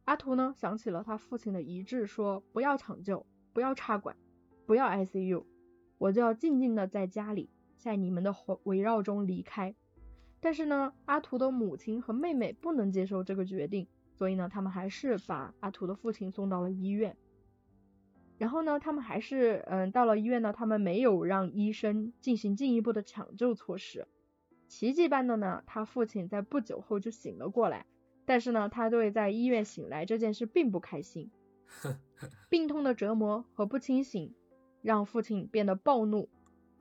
[0.04, 4.18] 阿图呢想起了他父亲的遗志，说不要抢救，不要插管，
[4.66, 5.46] 不要 ICU，
[5.98, 9.74] 我就要静静的在家里，在你们的围绕中离开。
[10.46, 17.18] 但是呢，阿图的母亲和妹妹不能接受这个决定，所以呢，他们还是把阿图的父亲送到了医院。
[18.38, 24.08] 然后呢，他们还是嗯到了医院呢，他们没有让医生进行进一步的抢救措施。
[24.68, 27.88] 奇迹般的呢，他父亲在不久后就醒了过来。
[28.26, 31.32] 但是呢，他对在医院醒来这件事并不开心。
[32.52, 34.36] 病痛的折磨和不清醒
[34.84, 36.30] 让父亲变得暴怒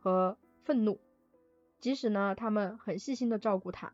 [0.00, 1.00] 和愤怒。
[1.80, 3.92] 即使呢，他们很细心的照顾他，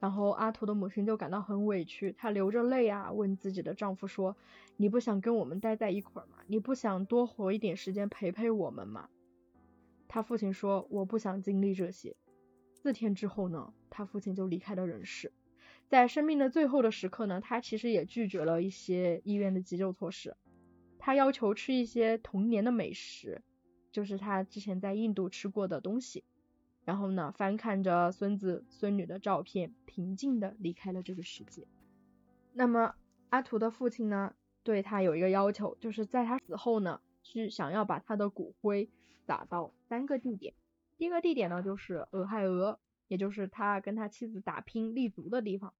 [0.00, 4.36] 然后阿图的母亲就感到很委屈，她流着泪啊，问自己的丈夫说
[4.76, 6.38] ：“你不想跟我们待在一块儿吗？
[6.46, 9.08] 你不想多活一点时间陪陪我们吗？”
[10.08, 12.16] 他父亲说：“我不想经历这些。”
[12.74, 15.32] 四天之后呢，他父亲就离开了人世。
[15.88, 20.36] 在生命的最后的时刻呢，他其实也拒绝了一些医院的急救措施，
[20.98, 23.42] 他要求吃一些童年的美食，
[23.92, 26.24] 就是他之前在印度吃过的东西。
[26.84, 31.66] 然后呢，翻看着孙子孙女的照片，平静的离开了这个世界。
[32.52, 32.94] 那么
[33.30, 38.90] 阿图的父亲呢，对他有一个要求，就是在他死后呢，是想要把他的骨灰
[39.26, 40.54] 撒到三个地点。
[40.98, 42.78] 第一个地点呢，就是俄亥俄，
[43.08, 45.72] 也就是他跟他妻子打拼立足的地方。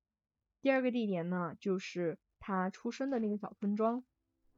[0.60, 4.04] 第二个地点呢，就是他出生的那个小村庄。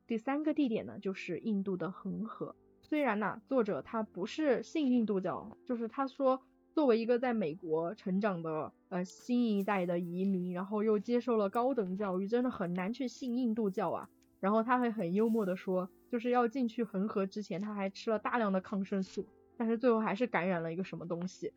[0.07, 2.55] 第三个地点呢，就是印度的恒河。
[2.87, 14.09] 虽然呢，作者他不是信印度教，就是他说作为一个在美国成长的呃新一代的移民，然后又接受了高等教育，真的很难去信印度教啊。
[14.39, 19.27] 然后他会很幽默的说，就是要进去恒河之前，他还吃了大量的抗生素，
[19.57, 21.55] 但是最后还是感染了一个什么东西。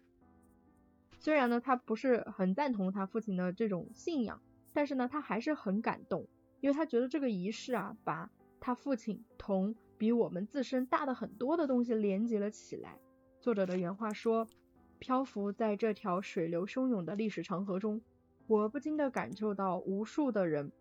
[1.19, 4.39] 虽然呢，他不是很赞同他父亲的这种信仰，
[4.71, 6.25] 但是呢，他还是很感动，
[6.61, 9.75] 因为他觉得这个仪式啊，把他父亲同。
[9.97, 12.99] 比我们自身大的很多的东西连接了起来。
[13.39, 14.47] 作者的原话说
[14.99, 18.01] ：“漂浮在这条水流汹涌的历史长河中，
[18.47, 20.71] 我不禁的感受到无数的人，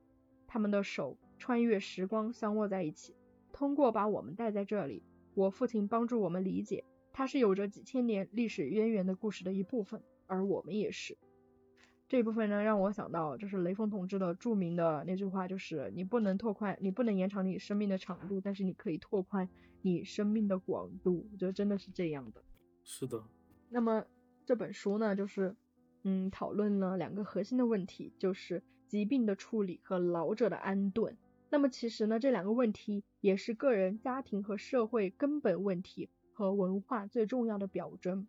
[0.46, 3.14] 他们的手穿越时光相握在一起，
[3.52, 5.02] 通过把我们带在这里。
[5.34, 11.16] 我父亲帮助我们理解，他是有着几千年历史渊源的故事的一部分，而我们也是。”
[12.08, 19.48] 这一部分呢，让我想到就是雷锋同志的著名的那句话，就是你不能拓宽，你不能延长你生命的长度，但是你可以拓宽
[19.82, 21.28] 你生命的广度。
[21.32, 22.40] 我觉得真的是这样的。
[22.84, 23.22] 是的。
[23.68, 24.04] 那么
[24.44, 25.56] 这本书呢，就是
[26.04, 31.16] 嗯，讨论了两个核心的问题，就是疾病的处理和老者的安顿。
[31.50, 38.28] 那么其实呢，这两个问题也是个人、家庭和社会根本问题和文化最重要的表征。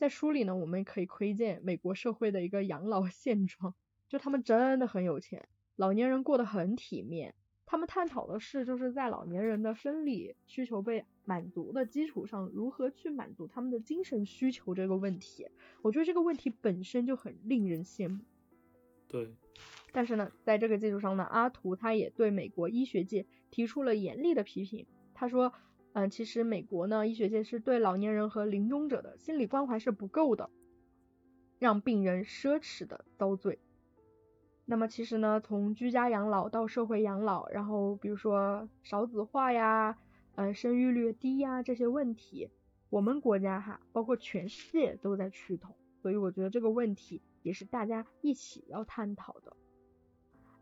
[0.00, 3.74] 在书里呢，我们可以窥见美国社会的一个养老现状，
[4.08, 5.46] 就他们真的很有钱，
[5.76, 7.34] 老年人过得很体面。
[7.66, 15.46] 他们探讨的是，就是在老年人的生理需求被满足的基础上，如何去满足他们的精神需求这个问题。
[15.82, 18.24] 我觉得这个问题本身就很令人羡慕。
[19.06, 19.34] 对。
[19.92, 24.86] 但是呢，在这个基础上呢，阿图他也对美国医学界提出了严厉的批评。
[25.12, 25.52] 他说。
[25.92, 30.48] 嗯，其实美国呢，医学界是对老年人和临终者的心理关怀是不够的，
[31.58, 33.58] 让病人奢侈的遭罪。
[34.66, 39.98] 那么其实呢，从居家养老到社会养老，然后比如说少子化呀，
[40.36, 42.48] 嗯，生育率低呀这些问题，
[42.88, 49.56] 我们国家哈，包括全世界都在趋同，所以我觉得这个问题也是大家一起要探讨的。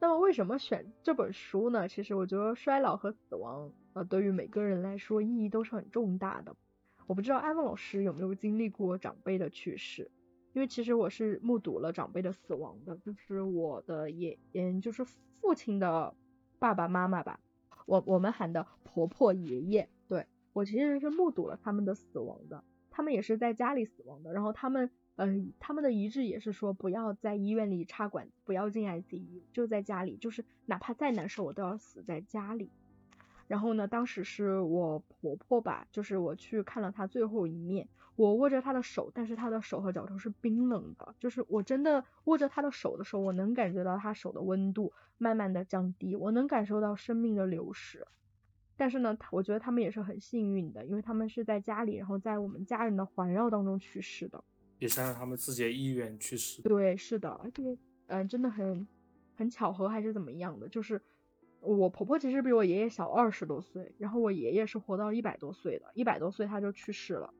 [0.00, 1.88] 那么为什么选这本书呢？
[1.88, 6.54] 其实我觉得衰老和死亡，呃，对于每个人来说意义都是很重大的。
[7.08, 10.10] 我不知道艾文老师有没有经历过长辈的去世，
[10.52, 16.14] 因为其实我是目睹了长辈的死亡的，就是我的爷，嗯，就是父亲的
[16.60, 17.40] 爸爸妈妈吧，
[17.86, 24.90] 我我们喊的婆婆爷爷，对我其实是目睹了他们的死亡的，他们也是在家里死亡的，然后他们。
[25.20, 32.70] 嗯，他们的遗志也是说不要在医院里插管，不要进 ICU，就在家里，就是哪怕再难受，我都要死在家里。
[33.48, 48.06] 然后呢，当时是我婆婆吧，就是我去看了她最后一面，我握着她的手，但是她的手和脚都是冰冷的，就是我真的握着她的手的时候，我能感觉到她手的温度慢慢的降低，我能感受到生命的流逝。
[48.76, 54.44] 但是呢，我觉得他们也是很幸运的，因为他们是在家里，然后在我们家人的环绕当中去世的。
[54.78, 56.62] 也是按照他们自己的意愿去世。
[56.62, 57.76] 对，是的，而且，
[58.06, 58.86] 嗯、真的很
[59.36, 61.00] 很巧合还是怎么样的，就是
[61.60, 67.32] 我婆婆其实比我爷爷小二十多岁，然后我爷爷是活到一百多岁的，一百多岁他就去世了。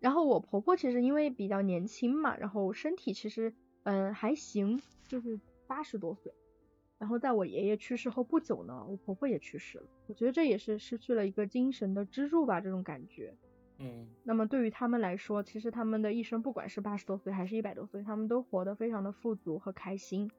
[0.00, 6.32] 然后我婆婆其实因为比较年轻嘛，然后身体其实嗯还行，就是八十多岁。
[6.98, 9.84] 然后在我爷爷去世后不久呢，我婆婆也去世了。
[10.06, 13.36] 我觉得这也是失去了一个精神的支柱吧，这种感觉。
[13.78, 20.30] 嗯那么对于他们来说，其实他们的一生，不管是八十多岁还是一百多岁，他们都活得非常的富足和开心，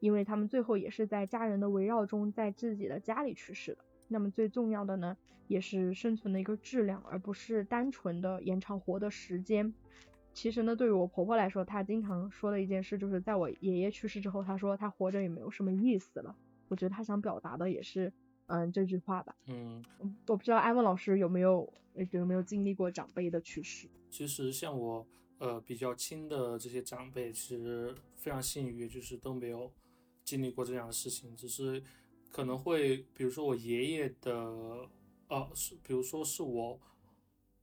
[0.00, 3.84] 因为他们最后也是在家人的围绕中，在自己的家里去世的。
[4.08, 5.16] 那么最重要的呢，
[5.48, 9.72] 也是生存的一个质量，而不是单纯的延长活的时间。
[10.34, 16.36] 其实呢，对于我婆婆来说，她经常说的一件事，就是在我爷爷去世之后，她说她活着也没有什么意思了。
[16.68, 18.12] 我觉得她想表达的也是，
[18.52, 19.34] 嗯，这句话吧。
[19.46, 23.88] 嗯，嗯我不知道艾文老师有没有呃有没有经历过长辈的去世？
[24.10, 25.06] 其实像我
[25.38, 29.72] 呃比较亲的这些长辈，其实非常幸运，就是都没有
[30.22, 31.82] 经历过这样的事情，只是
[32.30, 34.34] 可能会，比如说我爷爷的，
[35.28, 36.78] 呃，是比如说是我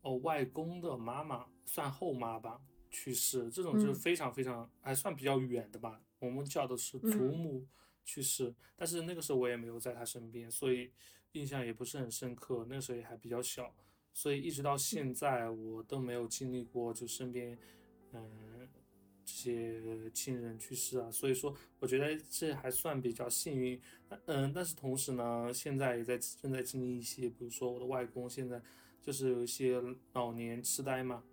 [0.01, 2.59] 呃外公的妈妈，算后妈吧，
[2.89, 3.95] 去世，这种就是嗯。
[3.95, 7.67] 非常非常还算比较远的吧，我们叫的是祖嗯母
[8.09, 10.91] 去世，但是那个时候我也没有在他身边，所以
[11.33, 13.71] 印象也不是很深刻，那个时候也还比较小。
[14.11, 17.55] 所以一直到现在，我都没有经历过就身边，
[18.11, 18.67] 嗯，
[19.23, 23.79] 这些亲人去世啊，所以说我觉得这还算比较幸运，
[24.25, 28.59] 嗯，但是同时呢，现在也在正在经历一些，比如说我的外公现在
[28.99, 29.79] 就是有一些
[30.13, 31.23] 老年痴呆嘛，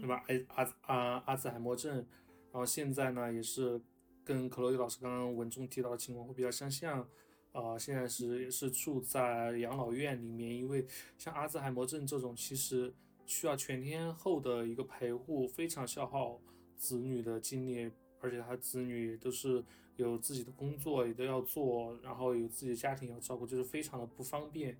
[0.00, 0.24] 对吧？
[0.26, 3.80] 阿阿阿阿兹海默症，然后现在呢也是
[4.24, 7.06] 跟克洛伊老师刚刚文中提到的情况会比较相像。
[7.52, 10.84] 啊，现在是也是住在养老院里面，因为
[11.16, 12.92] 像阿兹海默症这种，其实
[13.26, 16.40] 需要全天候的一个陪护，非常消耗
[16.76, 17.88] 子女的精力，
[18.20, 19.64] 而且他子女都是
[19.94, 24.76] 有自己的工作也都要做，然后有自己的家庭要照顾，就是非常的不方便。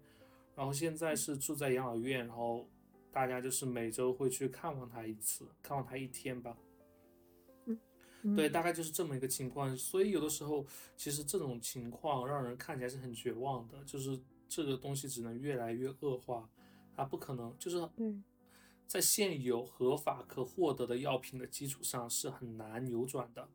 [0.57, 2.67] 然后现在是住在养老院，然后
[3.13, 6.59] 大家就是每周会去看望他一次，看望他一天吧。
[8.37, 8.53] 对，嗯。
[8.53, 10.65] 大概就是这么一个情况，所以有的时候
[10.97, 14.19] 其实这种情况让人看起来是很绝望的，就是
[14.49, 16.49] 这个东西只能越来越恶化，
[16.97, 18.15] 它不可能就是对。
[18.87, 23.49] 在现有合法可获得的药品的基础上是很难扭转的。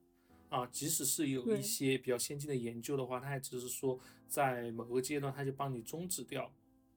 [0.50, 6.52] 啊，即使是有一些比较先进的研究的话，它也只是说在某个阶段它就帮你终止掉。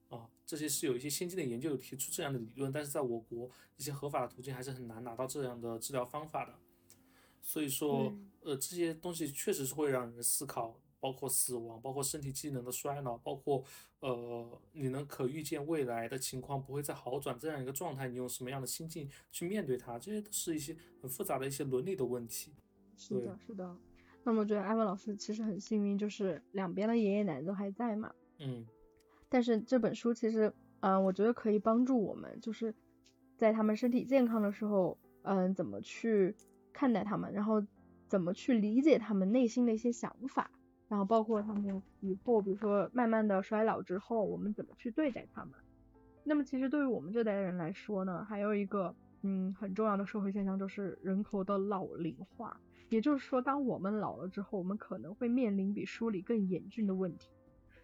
[0.08, 6.54] 啊，这些是有一些先进的研究有提出这样的理论，但是在我国一些合法的途径还是很难拿到这样的治疗方法的。
[7.42, 8.12] 所以说，
[8.42, 13.62] 呃，这些东西确实是会让人思考，包括死亡，包括身体机能的衰老，包括
[14.00, 22.52] 呃，你能可预见未来的情况不会再好转这样一个状态，你用什么样的心境去面对它，这些都是一些很复杂的一些伦理的问题。
[22.96, 23.76] 是的，是的。
[24.24, 28.14] 那么我觉得艾文老师其实很幸运，就是两边的爷爷奶奶都还在嘛。
[28.38, 28.64] 嗯
[29.28, 32.72] 但是这本书其实，嗯、我觉得可以帮助我们，就是
[33.36, 36.36] 在他们身体健康的时候，嗯、怎么去
[36.72, 37.64] 看待他们，然后
[38.08, 40.50] 怎么去理解他们内心的一些想法，
[40.88, 45.54] 然后包括他们以后，比如说慢慢的衰老之后，我们怎么去对待他们。
[46.24, 52.60] 那么其实对于我们这代人来说呢，还有一个嗯很重要的社会现象就是人口的老龄化。
[52.90, 57.30] 也就是说，当我们老了之后，我们可能会面临比书里更严峻的问题，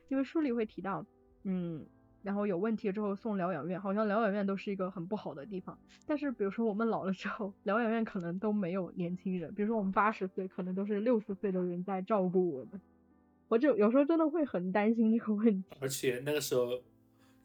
[0.08, 1.06] 因为书里会提到，
[1.44, 1.86] 嗯，
[2.22, 5.78] 然后有问题之后送疗养院，好像疗养院都是一个很不好的地方。
[6.06, 12.80] 但是比如说我们老了之后，疗养院可能都没有年轻人，比如说我们八十岁，可能都是六十岁的人在照顾我们。
[13.48, 16.82] 我就有时候真的会很担心这个问题，而且那个时候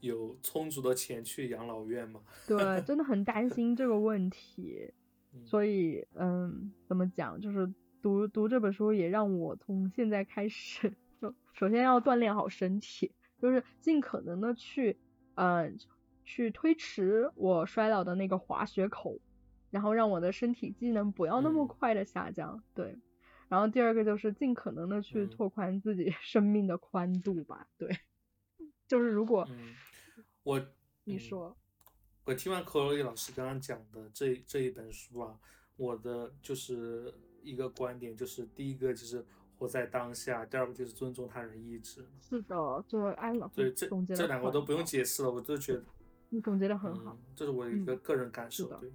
[0.01, 2.19] 有充足的钱去养老院嘛。
[2.45, 4.91] 对，真的很担心这个问题。
[5.35, 7.67] 嗯所以，嗯，怎么讲，就是
[8.03, 13.11] 读读这本书也让我从现在开始， 就首先要锻炼好身体，
[13.43, 14.95] 就是尽可能的去，
[15.35, 15.77] 嗯，
[16.23, 19.19] 去推迟我衰老的那个滑雪口，
[19.69, 22.97] 然后让我的身体机能不要那么嗯快的下降，对。
[23.49, 27.89] 然后第二个就是尽可能的去嗯拓宽自己 生命的宽度吧，对。
[28.87, 29.75] 就是如果嗯，
[30.43, 30.67] 我嗯
[31.03, 31.57] 你说，
[32.23, 35.37] 我听完克洛伊老师刚刚讲的这这一本书啊，
[35.75, 39.25] 我的就是一个观点，就是第一个就是
[39.63, 42.05] 活在当下，第二个就是尊重他人意志。
[42.19, 45.83] 是的，这安老对，这总结这两个都不用解释了，我就觉得，
[46.27, 47.13] 你总结的很好。
[47.13, 48.65] 嗯，这是我的一个嗯个人感受。
[48.65, 48.91] 是的对，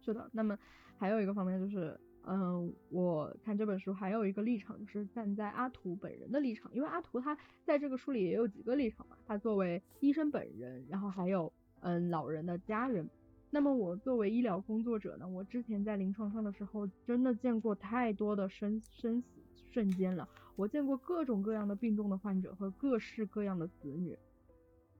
[0.00, 0.58] 是的，那么
[0.98, 13.08] 还有一个方面就是，嗯，我看这本书还有一个立场，就是站在阿图本人的立场，因为阿图他在这个书里也有几个立场嘛，他作为医生本人，然后还有嗯老人的家人。
[13.48, 19.28] 那么我作为医疗工作者呢，我之前在临床上的时候，真的见过太多的生生死
[19.74, 24.16] 瞬间了，我见过各种各样的病重的患者和各式各样的子女。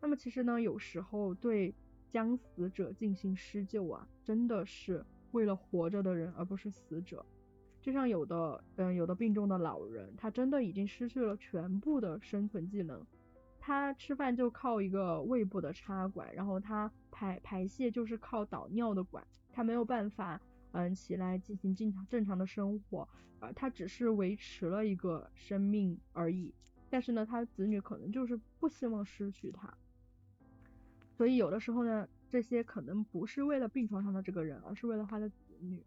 [0.01, 1.72] 那么其实呢，有时候对
[2.11, 5.05] 将死者进行施救啊，真的是。
[5.31, 7.25] 为了活着的人，而不是死者。
[7.81, 13.05] 就像有的，嗯，有的病重的老人，他真的已经失去了全部的生存技能。
[13.59, 20.41] 他吃饭就靠一个胃部的插管，然后他排排泄就是靠导尿的管，他没有办法，
[20.75, 23.09] 嗯，起来进行正常正常的生活，
[23.41, 26.53] 啊，他只是维持了一个生命而已。
[26.91, 29.72] 但是呢，他子女可能就是不希望失去他，
[31.16, 32.07] 所以有的时候呢。
[32.27, 35.81] 这些可能不是为了病床上的这个人，而是为了他的子女。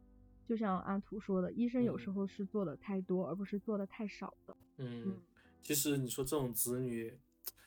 [0.46, 4.56] 就像安图说的，医生有时候是做的太多，而不是做的太少的。
[4.78, 5.18] 嗯，
[5.62, 7.14] 其实你说这种子女，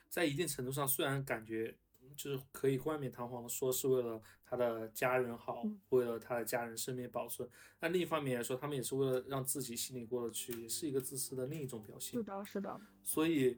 [0.09, 1.77] 在一定程度上虽然感觉
[2.17, 7.49] 就是可以冠冕堂皇的说是为了他的家人好，为了他的家人生命保存，
[7.79, 12.19] 但另一方面来说，他们也是为了让自己心里过得去，也是一个自私的另一种表现。
[12.19, 12.81] 是的，是的。
[13.05, 13.57] 所以。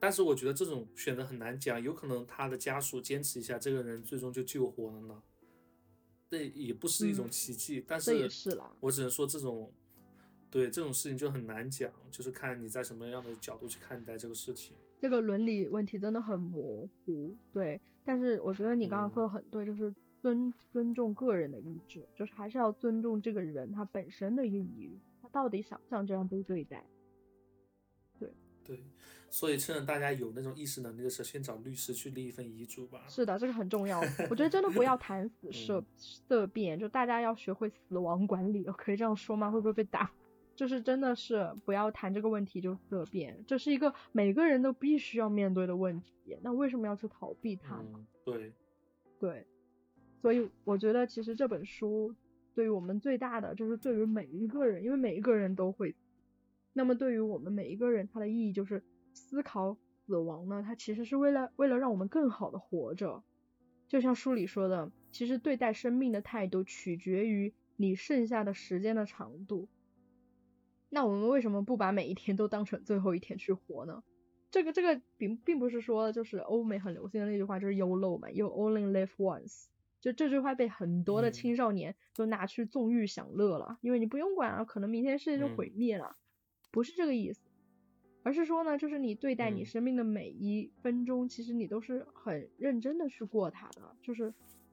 [0.00, 5.22] 但是我觉得这种选择很难讲，有可能他的家属坚持一下，这个人最终就救活了呢。
[6.28, 8.12] 这也不是一种奇迹，但是
[8.80, 9.72] 我只能说这种，
[10.50, 14.76] 对这种事情就很难讲，就是看你在什么样的角度去看待这个事情。
[15.00, 17.80] 这个伦理问题真的很模糊，对。
[18.04, 26.84] 但是我觉得你刚刚说的很对，就是尊尊重个人的意志，就是还是要尊重这个人他本身的一个意愿，他到底想不想这样被对待？
[28.18, 28.32] 对
[28.62, 28.84] 对。
[29.30, 33.02] 所以趁着大家有那种意识能力的时候，先找律师去立一份遗嘱吧。
[33.08, 33.98] 是的，这个很重要。
[34.30, 39.50] 我觉得真的不要谈死色色变，就大家要学会死亡管理，可以这样说吗？
[39.50, 40.08] 会不会被打？
[40.56, 46.36] 就是真的是不要谈这个问题就色变，这是一个每个人都必须要面对的问题。
[46.42, 48.06] 那为什么要去逃避它呢？
[48.24, 48.52] 对，
[49.18, 49.46] 对。
[50.22, 52.14] 所以我觉得其实这本书
[52.54, 55.94] 对于我们最大的就是对于每一个人，因为每一个人都会。
[56.72, 58.82] 那么对于我们每一个人，它的意义就是。
[59.16, 60.60] 思考死亡呢？
[60.66, 63.22] 它其实是为了为了让我们更好的活着。
[63.86, 69.68] 就像书里说的，其实对待生命的态度取决于你剩下的时间的长度。
[70.94, 74.04] 那我们为什么不把每一天都当成最后一天去活呢？
[74.52, 79.64] 这个这个并并不是说就是欧美很流行的那句话，就是 YOLO 嘛，You only live once。
[80.00, 86.16] 就这句话被很多的青少年都拿去纵欲享乐了，因为你不用管了，可能明天世界就毁灭了，
[86.70, 87.40] 不是这个意思。
[88.22, 94.32] 而是说呢，就是你对待你生命的每一分钟，其实你都是很认真的去过它的，就是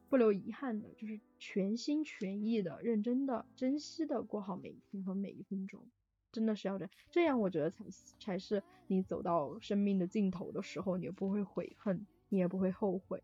[0.09, 5.85] 不留遗憾的，就是全心全意的、认真的、珍惜的过好每一天和每一分钟，
[6.31, 7.83] 真的是要这样，这样我觉得才
[8.19, 13.21] 才是你走到生命的尽头的时候，你不会悔恨，你也不会后悔。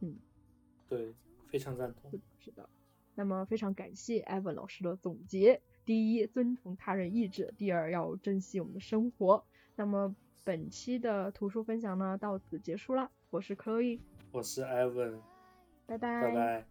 [0.00, 0.16] 嗯，
[0.88, 1.14] 对，
[1.48, 2.10] 非常赞同。
[2.38, 2.68] 是的，
[3.14, 5.60] 那么非常感谢艾文老师的总结。
[5.84, 9.44] 第一，遵从他人意志；第二，要珍惜我们的生活。
[9.76, 10.14] 那么
[10.44, 13.10] 本期的图书分享呢，到此结束了。
[13.30, 14.00] 我是 Chloe，
[14.32, 15.20] 我是 Evan，
[15.86, 16.66] 拜拜，拜拜。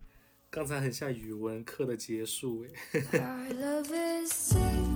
[0.50, 2.66] 刚才很像语文课的结束，
[3.12, 3.50] 哎。